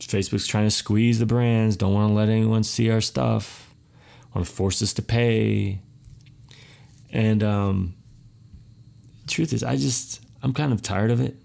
Facebook's 0.00 0.46
trying 0.46 0.64
to 0.64 0.70
squeeze 0.70 1.18
the 1.18 1.26
brands, 1.26 1.76
don't 1.76 1.94
want 1.94 2.10
to 2.10 2.14
let 2.14 2.28
anyone 2.28 2.62
see 2.62 2.90
our 2.90 3.00
stuff, 3.00 3.74
want 4.34 4.46
to 4.46 4.52
force 4.52 4.82
us 4.82 4.92
to 4.94 5.02
pay. 5.02 5.80
And 7.10 7.42
um, 7.42 7.94
truth 9.26 9.52
is, 9.52 9.64
I 9.64 9.76
just, 9.76 10.22
I'm 10.42 10.52
kind 10.52 10.72
of 10.72 10.82
tired 10.82 11.10
of 11.10 11.20
it. 11.20 11.36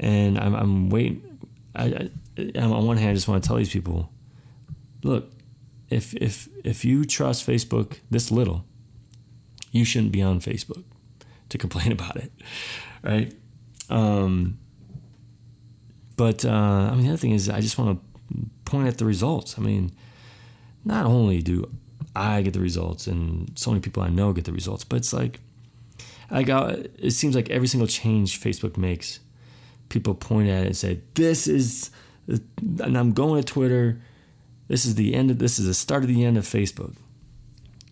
And 0.00 0.38
I'm, 0.38 0.54
I'm 0.54 0.90
waiting. 0.90 1.40
I, 1.74 2.10
I, 2.36 2.60
on 2.60 2.86
one 2.86 2.96
hand, 2.96 3.10
I 3.10 3.14
just 3.14 3.28
want 3.28 3.42
to 3.42 3.48
tell 3.48 3.56
these 3.56 3.72
people 3.72 4.10
look, 5.02 5.32
if 5.90 6.14
if 6.14 6.48
if 6.64 6.84
you 6.84 7.04
trust 7.04 7.46
Facebook 7.46 7.98
this 8.10 8.30
little, 8.30 8.64
you 9.72 9.84
shouldn't 9.84 10.12
be 10.12 10.22
on 10.22 10.40
Facebook 10.40 10.84
to 11.48 11.58
complain 11.58 11.92
about 11.98 12.16
it, 12.16 12.32
right? 13.02 13.32
Um, 13.88 14.58
but 16.18 16.44
uh, 16.44 16.50
I 16.50 16.94
mean, 16.94 17.04
the 17.04 17.08
other 17.08 17.16
thing 17.16 17.30
is, 17.30 17.48
I 17.48 17.60
just 17.60 17.78
want 17.78 17.98
to 17.98 18.36
point 18.66 18.86
at 18.86 18.98
the 18.98 19.06
results. 19.06 19.58
I 19.58 19.62
mean, 19.62 19.92
not 20.84 21.06
only 21.06 21.40
do 21.40 21.70
I 22.14 22.42
get 22.42 22.52
the 22.52 22.60
results, 22.60 23.06
and 23.06 23.50
so 23.58 23.70
many 23.70 23.80
people 23.80 24.02
I 24.02 24.10
know 24.10 24.34
get 24.34 24.44
the 24.44 24.52
results, 24.52 24.84
but 24.84 24.96
it's 24.96 25.14
like 25.14 25.40
I 26.30 26.42
got. 26.42 26.74
It 26.98 27.12
seems 27.12 27.34
like 27.34 27.48
every 27.48 27.68
single 27.68 27.88
change 27.88 28.38
Facebook 28.38 28.76
makes, 28.76 29.20
people 29.88 30.14
point 30.14 30.50
at 30.50 30.64
it 30.64 30.66
and 30.66 30.76
say, 30.76 31.00
"This 31.14 31.46
is," 31.46 31.90
and 32.28 32.98
I'm 32.98 33.12
going 33.14 33.42
to 33.42 33.46
Twitter 33.46 34.02
this 34.68 34.84
is 34.84 34.94
the 34.94 35.14
end 35.14 35.30
of 35.30 35.38
this 35.38 35.58
is 35.58 35.66
the 35.66 35.74
start 35.74 36.02
of 36.02 36.08
the 36.08 36.24
end 36.24 36.36
of 36.36 36.44
Facebook. 36.44 36.94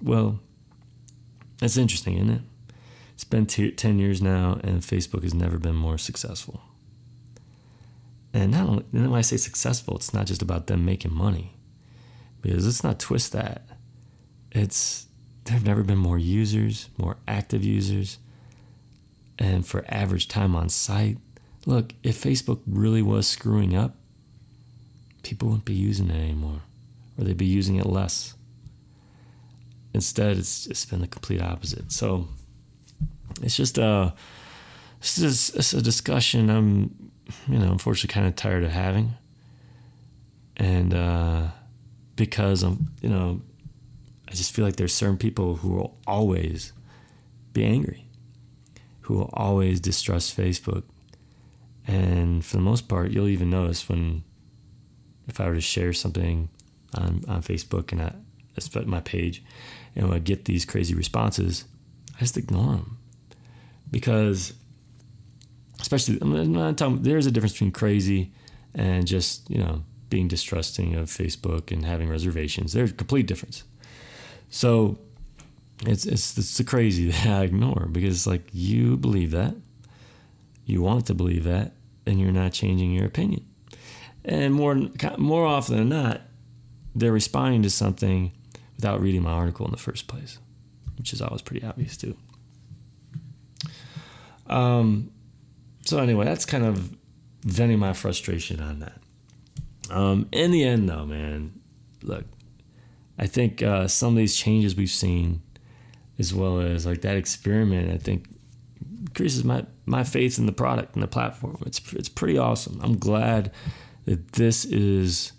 Well, 0.00 0.38
that's 1.58 1.78
interesting, 1.78 2.16
isn't 2.16 2.30
it? 2.30 2.42
It's 3.14 3.24
been 3.24 3.46
t- 3.46 3.70
10 3.70 3.98
years 3.98 4.20
now, 4.20 4.60
and 4.62 4.82
Facebook 4.82 5.22
has 5.22 5.32
never 5.32 5.58
been 5.58 5.74
more 5.74 5.96
successful. 5.96 6.60
And 8.36 8.52
not 8.52 8.68
only, 8.68 8.84
and 8.92 9.10
when 9.10 9.18
I 9.18 9.22
say 9.22 9.38
successful, 9.38 9.96
it's 9.96 10.12
not 10.12 10.26
just 10.26 10.42
about 10.42 10.66
them 10.66 10.84
making 10.84 11.14
money, 11.14 11.54
because 12.42 12.66
let's 12.66 12.84
not 12.84 13.00
twist 13.00 13.32
that. 13.32 13.66
It's 14.52 15.06
there 15.44 15.54
have 15.54 15.64
never 15.64 15.82
been 15.82 15.96
more 15.96 16.18
users, 16.18 16.90
more 16.98 17.16
active 17.26 17.64
users, 17.64 18.18
and 19.38 19.66
for 19.66 19.86
average 19.88 20.28
time 20.28 20.54
on 20.54 20.68
site. 20.68 21.16
Look, 21.64 21.94
if 22.02 22.22
Facebook 22.22 22.60
really 22.66 23.00
was 23.00 23.26
screwing 23.26 23.74
up, 23.74 23.96
people 25.22 25.48
wouldn't 25.48 25.64
be 25.64 25.72
using 25.72 26.10
it 26.10 26.22
anymore, 26.22 26.60
or 27.16 27.24
they'd 27.24 27.38
be 27.38 27.46
using 27.46 27.76
it 27.76 27.86
less. 27.86 28.34
Instead, 29.94 30.36
it's, 30.36 30.66
it's 30.66 30.84
been 30.84 31.00
the 31.00 31.06
complete 31.06 31.40
opposite. 31.40 31.90
So 31.90 32.28
it's 33.40 33.56
just 33.56 33.78
uh, 33.78 34.10
a 34.10 34.14
it's 35.00 35.16
just 35.52 35.72
a 35.72 35.80
discussion 35.80 36.50
I'm 36.50 37.06
you 37.48 37.58
know 37.58 37.72
unfortunately 37.72 38.12
kind 38.12 38.26
of 38.26 38.36
tired 38.36 38.64
of 38.64 38.70
having, 38.70 39.14
and 40.56 40.94
uh, 40.94 41.48
because 42.14 42.62
I'm 42.62 42.92
you 43.00 43.08
know 43.08 43.40
I 44.28 44.32
just 44.32 44.52
feel 44.52 44.64
like 44.64 44.76
there's 44.76 44.94
certain 44.94 45.18
people 45.18 45.56
who 45.56 45.70
will 45.70 45.98
always 46.06 46.72
be 47.52 47.64
angry, 47.64 48.06
who 49.02 49.14
will 49.14 49.30
always 49.32 49.80
distrust 49.80 50.36
Facebook, 50.36 50.84
and 51.86 52.44
for 52.44 52.56
the 52.56 52.62
most 52.62 52.88
part, 52.88 53.10
you'll 53.10 53.28
even 53.28 53.50
notice 53.50 53.88
when 53.88 54.24
if 55.28 55.40
I 55.40 55.48
were 55.48 55.54
to 55.54 55.60
share 55.60 55.92
something 55.92 56.48
on, 56.94 57.24
on 57.28 57.42
Facebook 57.42 57.92
and 57.92 58.02
I, 58.02 58.12
I 58.56 58.80
my 58.84 59.00
page 59.00 59.42
and 59.94 60.12
I 60.12 60.18
get 60.18 60.44
these 60.44 60.64
crazy 60.64 60.94
responses, 60.94 61.64
I 62.16 62.20
just 62.20 62.36
ignore 62.36 62.72
them 62.72 62.98
because, 63.90 64.52
especially, 65.80 66.18
I'm 66.20 66.52
not 66.52 66.78
talking, 66.78 67.02
there's 67.02 67.26
a 67.26 67.30
difference 67.30 67.52
between 67.52 67.72
crazy 67.72 68.32
and 68.74 69.06
just 69.06 69.48
you 69.50 69.58
know 69.58 69.82
being 70.10 70.28
distrusting 70.28 70.94
of 70.94 71.08
Facebook 71.08 71.72
and 71.72 71.84
having 71.84 72.08
reservations. 72.08 72.72
There's 72.72 72.90
a 72.90 72.94
complete 72.94 73.26
difference. 73.26 73.64
So 74.50 74.98
it's 75.84 76.06
it's 76.06 76.36
it's 76.38 76.56
the 76.56 76.64
crazy 76.64 77.10
that 77.10 77.26
I 77.26 77.42
ignore 77.42 77.88
because 77.90 78.14
it's 78.16 78.26
like 78.26 78.48
you 78.52 78.96
believe 78.96 79.32
that, 79.32 79.54
you 80.64 80.82
want 80.82 81.06
to 81.06 81.14
believe 81.14 81.44
that, 81.44 81.72
and 82.06 82.20
you're 82.20 82.32
not 82.32 82.52
changing 82.52 82.92
your 82.92 83.06
opinion. 83.06 83.44
And 84.24 84.54
more 84.54 84.74
more 85.18 85.46
often 85.46 85.76
than 85.76 85.88
not, 85.88 86.22
they're 86.94 87.12
responding 87.12 87.62
to 87.62 87.70
something 87.70 88.32
without 88.76 89.00
reading 89.00 89.22
my 89.22 89.32
article 89.32 89.66
in 89.66 89.72
the 89.72 89.78
first 89.78 90.06
place, 90.06 90.38
which 90.98 91.12
is 91.12 91.22
always 91.22 91.42
pretty 91.42 91.64
obvious 91.66 91.96
too. 91.96 92.16
Um, 94.48 95.10
so 95.86 95.98
anyway, 95.98 96.24
that's 96.24 96.44
kind 96.44 96.64
of 96.64 96.96
venting 97.42 97.78
my 97.78 97.92
frustration 97.92 98.60
on 98.60 98.80
that. 98.80 99.00
Um, 99.88 100.28
in 100.32 100.50
the 100.50 100.64
end, 100.64 100.88
though, 100.88 101.06
man, 101.06 101.60
look, 102.02 102.24
I 103.18 103.26
think 103.26 103.62
uh, 103.62 103.86
some 103.88 104.14
of 104.14 104.16
these 104.16 104.36
changes 104.36 104.74
we've 104.74 104.90
seen, 104.90 105.42
as 106.18 106.34
well 106.34 106.60
as 106.60 106.86
like 106.86 107.02
that 107.02 107.16
experiment, 107.16 107.92
I 107.92 107.98
think 107.98 108.26
increases 109.00 109.44
my 109.44 109.64
my 109.86 110.02
faith 110.02 110.38
in 110.38 110.46
the 110.46 110.52
product 110.52 110.94
and 110.94 111.02
the 111.02 111.08
platform. 111.08 111.62
It's 111.64 111.80
it's 111.92 112.08
pretty 112.08 112.36
awesome. 112.36 112.80
I'm 112.82 112.98
glad 112.98 113.52
that 114.04 114.32
this 114.32 114.64
is 114.64 115.32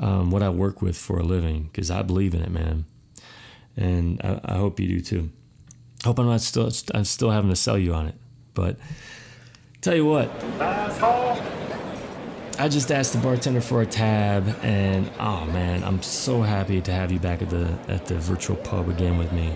um, 0.00 0.30
what 0.30 0.42
I 0.42 0.50
work 0.50 0.82
with 0.82 0.96
for 0.96 1.18
a 1.18 1.22
living 1.22 1.64
because 1.64 1.90
I 1.90 2.02
believe 2.02 2.34
in 2.34 2.42
it, 2.42 2.50
man. 2.50 2.84
And 3.76 4.20
I, 4.22 4.40
I, 4.44 4.56
hope 4.56 4.80
you 4.80 4.88
do 4.88 5.00
too. 5.00 5.30
Hope 6.04 6.18
I'm 6.18 6.26
not 6.26 6.40
still 6.40 6.70
I'm 6.94 7.04
still 7.04 7.30
having 7.30 7.50
to 7.50 7.56
sell 7.56 7.78
you 7.78 7.94
on 7.94 8.06
it, 8.06 8.14
but 8.54 8.76
tell 9.80 9.94
you 9.94 10.04
what. 10.04 10.30
I 12.60 12.68
just 12.68 12.90
asked 12.90 13.12
the 13.12 13.18
bartender 13.18 13.60
for 13.60 13.82
a 13.82 13.86
tab, 13.86 14.48
and 14.62 15.10
oh 15.20 15.44
man, 15.46 15.84
I'm 15.84 16.02
so 16.02 16.42
happy 16.42 16.80
to 16.80 16.92
have 16.92 17.12
you 17.12 17.20
back 17.20 17.40
at 17.42 17.50
the 17.50 17.78
at 17.86 18.06
the 18.06 18.16
virtual 18.16 18.56
pub 18.56 18.88
again 18.88 19.16
with 19.16 19.32
me. 19.32 19.54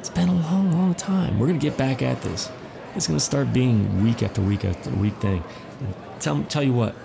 It's 0.00 0.10
been 0.10 0.28
a 0.28 0.34
long, 0.34 0.72
long 0.72 0.94
time. 0.94 1.38
We're 1.38 1.46
gonna 1.46 1.58
get 1.58 1.76
back 1.76 2.02
at 2.02 2.20
this. 2.22 2.50
It's 2.96 3.06
gonna 3.06 3.20
start 3.20 3.52
being 3.52 4.02
week 4.02 4.22
after 4.22 4.40
week 4.40 4.64
after 4.64 4.90
week 4.90 5.14
thing. 5.18 5.44
Tell 6.18 6.42
tell 6.44 6.64
you 6.64 6.72
what, 6.72 6.96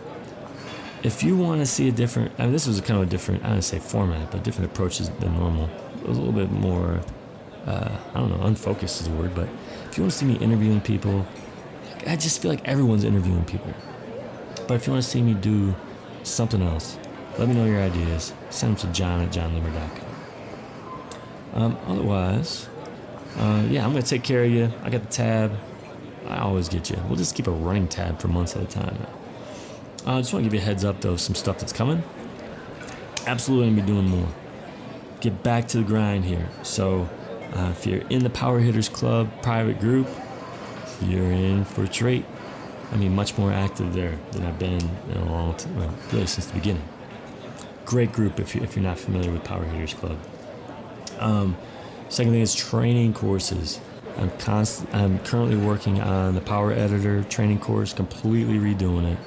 if 1.06 1.22
you 1.22 1.38
want 1.38 1.62
to 1.62 1.68
see 1.68 1.88
a 1.88 1.92
different, 1.92 2.32
I 2.40 2.44
mean, 2.44 2.52
this 2.52 2.66
was 2.66 2.82
kind 2.82 3.00
of 3.00 3.08
a 3.08 3.10
different, 3.10 3.46
I 3.46 3.50
don't 3.50 3.62
say 3.62 3.78
format, 3.78 4.32
but 4.32 4.44
different 4.44 4.72
approaches 4.72 5.10
than 5.20 5.38
normal. 5.38 5.70
It 6.02 6.10
was 6.10 6.18
a 6.18 6.22
little 6.22 6.34
bit 6.34 6.52
more, 6.52 7.00
uh, 7.68 7.96
I 8.14 8.20
don't 8.20 8.32
know, 8.32 8.44
unfocused 8.44 9.02
is 9.02 9.08
the 9.08 9.14
word, 9.14 9.36
but 9.36 9.48
if 9.88 9.98
you 9.98 10.04
want 10.04 10.14
to 10.14 10.18
see 10.18 10.26
me 10.26 10.36
interviewing 10.38 10.82
people, 10.82 11.26
I 12.08 12.16
just 12.16 12.42
feel 12.42 12.52
like 12.52 12.66
everyone's 12.68 13.04
interviewing 13.04 13.46
people. 13.46 13.74
But 14.68 14.76
if 14.76 14.88
you 14.88 14.94
want 14.94 15.04
to 15.04 15.10
see 15.10 15.22
me 15.22 15.34
do 15.34 15.76
something 16.24 16.62
else, 16.62 16.98
let 17.38 17.48
me 17.48 17.56
know 17.56 17.66
your 17.66 17.82
ideas. 17.82 18.34
Send 18.50 18.78
them 18.78 18.88
to 18.92 18.98
jon 18.98 19.22
at 19.22 19.32
jonloomer.com. 19.32 20.02
Um, 21.54 21.78
otherwise, 21.88 22.68
uh, 23.38 23.66
yeah, 23.70 23.86
I'm 23.86 23.92
going 23.92 24.04
to 24.04 24.10
take 24.10 24.24
care 24.24 24.44
of 24.44 24.52
you. 24.52 24.72
I 24.84 24.90
got 24.90 25.02
the 25.04 25.10
tab. 25.10 25.58
I 26.28 26.40
always 26.40 26.70
get 26.70 26.90
you. 26.90 26.98
We'll 27.08 27.18
just 27.18 27.36
keep 27.36 27.48
a 27.48 27.52
running 27.52 27.88
tab 27.88 28.20
for 28.20 28.28
months 28.28 28.56
at 28.56 28.64
a 28.64 28.66
time. 28.66 28.98
Uh, 30.06 30.18
I 30.18 30.22
just 30.22 30.34
want 30.34 30.44
to 30.44 30.50
give 30.50 30.54
you 30.54 30.60
a 30.60 30.64
heads 30.64 30.84
up, 30.84 31.02
though, 31.02 31.16
some 31.18 31.36
stuff 31.36 31.60
that's 31.60 31.74
coming. 31.74 32.04
Absolutely 33.28 33.68
going 33.68 33.76
to 33.78 33.82
be 33.84 33.88
doing 33.88 34.08
more. 34.08 34.28
Get 35.22 35.44
back 35.44 35.68
to 35.70 35.78
the 35.78 35.84
grind 35.84 36.26
here. 36.26 36.50
So, 36.64 37.08
Uh, 37.54 37.70
if 37.72 37.86
you're 37.88 38.02
in 38.10 38.22
the 38.22 38.30
Power 38.30 38.60
Hitters 38.60 38.90
Club 38.90 39.30
private 39.42 39.80
group, 39.80 40.08
you're 41.02 41.32
in 41.32 41.66
for 41.66 41.84
a 41.84 41.88
treat. 41.88 42.26
I 42.92 42.98
mean, 42.98 43.16
much 43.16 43.38
more 43.38 43.52
active 43.52 43.94
there 43.94 44.18
than 44.32 44.46
I've 44.46 44.60
been 44.60 44.82
in 45.10 45.18
a 45.18 45.32
long 45.32 45.56
time, 45.56 45.76
well, 45.76 45.94
really 46.12 46.28
since 46.28 46.46
the 46.46 46.54
beginning. 46.54 46.84
Great 47.86 48.12
group 48.12 48.40
if, 48.40 48.56
you, 48.56 48.62
if 48.62 48.76
you're 48.76 48.84
not 48.84 49.00
familiar 49.00 49.32
with 49.32 49.44
Power 49.44 49.64
Hitters 49.64 49.94
Club. 49.94 50.18
Um, 51.20 51.58
second 52.10 52.34
thing 52.34 52.42
is 52.42 52.54
training 52.54 53.14
courses. 53.14 53.80
I'm 54.18 54.32
const- 54.32 54.86
I'm 54.94 55.20
currently 55.20 55.58
working 55.58 56.00
on 56.00 56.36
the 56.36 56.42
Power 56.42 56.72
Editor 56.72 57.24
training 57.24 57.60
course, 57.60 57.92
completely 57.94 58.58
redoing 58.58 59.14
it. 59.14 59.18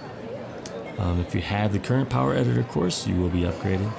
Um, 0.98 1.20
if 1.20 1.34
you 1.34 1.42
have 1.42 1.72
the 1.72 1.78
current 1.78 2.08
Power 2.08 2.34
Editor 2.34 2.62
course, 2.64 3.06
you 3.06 3.16
will 3.16 3.28
be 3.28 3.42
upgraded. 3.42 3.90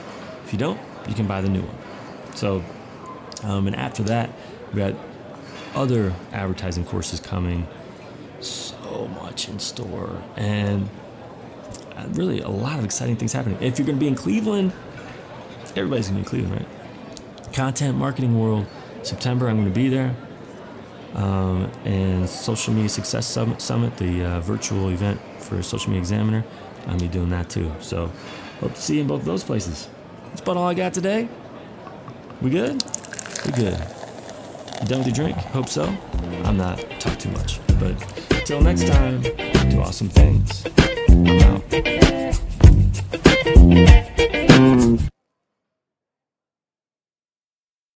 If 0.45 0.51
you 0.51 0.59
don't, 0.59 0.79
you 1.07 1.13
can 1.13 1.27
buy 1.27 1.41
the 1.41 1.49
new 1.49 1.61
one. 1.61 2.35
So, 2.35 2.63
um, 3.43 3.67
and 3.67 3.75
after 3.75 4.03
that, 4.03 4.31
we 4.73 4.79
got 4.79 4.95
other 5.75 6.13
advertising 6.31 6.85
courses 6.85 7.19
coming. 7.19 7.67
So 8.39 9.07
much 9.21 9.49
in 9.49 9.59
store, 9.59 10.21
and 10.37 10.89
uh, 11.95 12.05
really 12.11 12.39
a 12.39 12.47
lot 12.47 12.79
of 12.79 12.85
exciting 12.85 13.17
things 13.17 13.33
happening. 13.33 13.57
If 13.61 13.77
you're 13.77 13.85
going 13.85 13.97
to 13.97 13.99
be 13.99 14.07
in 14.07 14.15
Cleveland, 14.15 14.71
everybody's 15.75 16.09
going 16.09 16.23
to 16.23 16.31
be 16.31 16.37
in 16.37 16.45
Cleveland, 16.45 16.65
right? 16.65 17.53
Content 17.53 17.97
Marketing 17.97 18.39
World, 18.39 18.65
September, 19.03 19.49
I'm 19.49 19.57
going 19.57 19.67
to 19.67 19.77
be 19.77 19.89
there. 19.89 20.15
Um, 21.15 21.69
and 21.85 22.29
Social 22.29 22.73
Media 22.73 22.89
Success 22.89 23.25
Summit, 23.25 23.61
Summit 23.61 23.97
the 23.97 24.23
uh, 24.23 24.39
virtual 24.41 24.89
event 24.89 25.19
for 25.39 25.61
Social 25.61 25.89
Media 25.89 26.01
Examiner, 26.01 26.45
I'm 26.81 26.85
going 26.85 26.99
to 26.99 27.05
be 27.07 27.11
doing 27.11 27.29
that 27.31 27.49
too. 27.49 27.71
So, 27.79 28.11
hope 28.59 28.75
to 28.75 28.81
see 28.81 28.95
you 28.95 29.01
in 29.01 29.07
both 29.07 29.21
of 29.21 29.25
those 29.25 29.43
places. 29.43 29.89
That's 30.29 30.41
about 30.41 30.57
all 30.57 30.67
I 30.67 30.75
got 30.75 30.93
today. 30.93 31.27
We 32.41 32.51
good? 32.51 32.81
We 33.45 33.51
good. 33.51 33.98
Done 34.85 34.99
with 34.99 35.07
your 35.07 35.15
drink? 35.15 35.37
Hope 35.37 35.69
so. 35.69 35.83
I'm 36.43 36.57
not. 36.57 36.79
Talk 36.99 37.17
too 37.19 37.29
much. 37.31 37.59
But 37.79 37.95
until 38.31 38.61
next 38.61 38.87
time, 38.87 39.21
do 39.21 39.81
awesome 39.81 40.09
things. 40.09 40.65
I'm 41.09 41.27
out. 41.41 42.28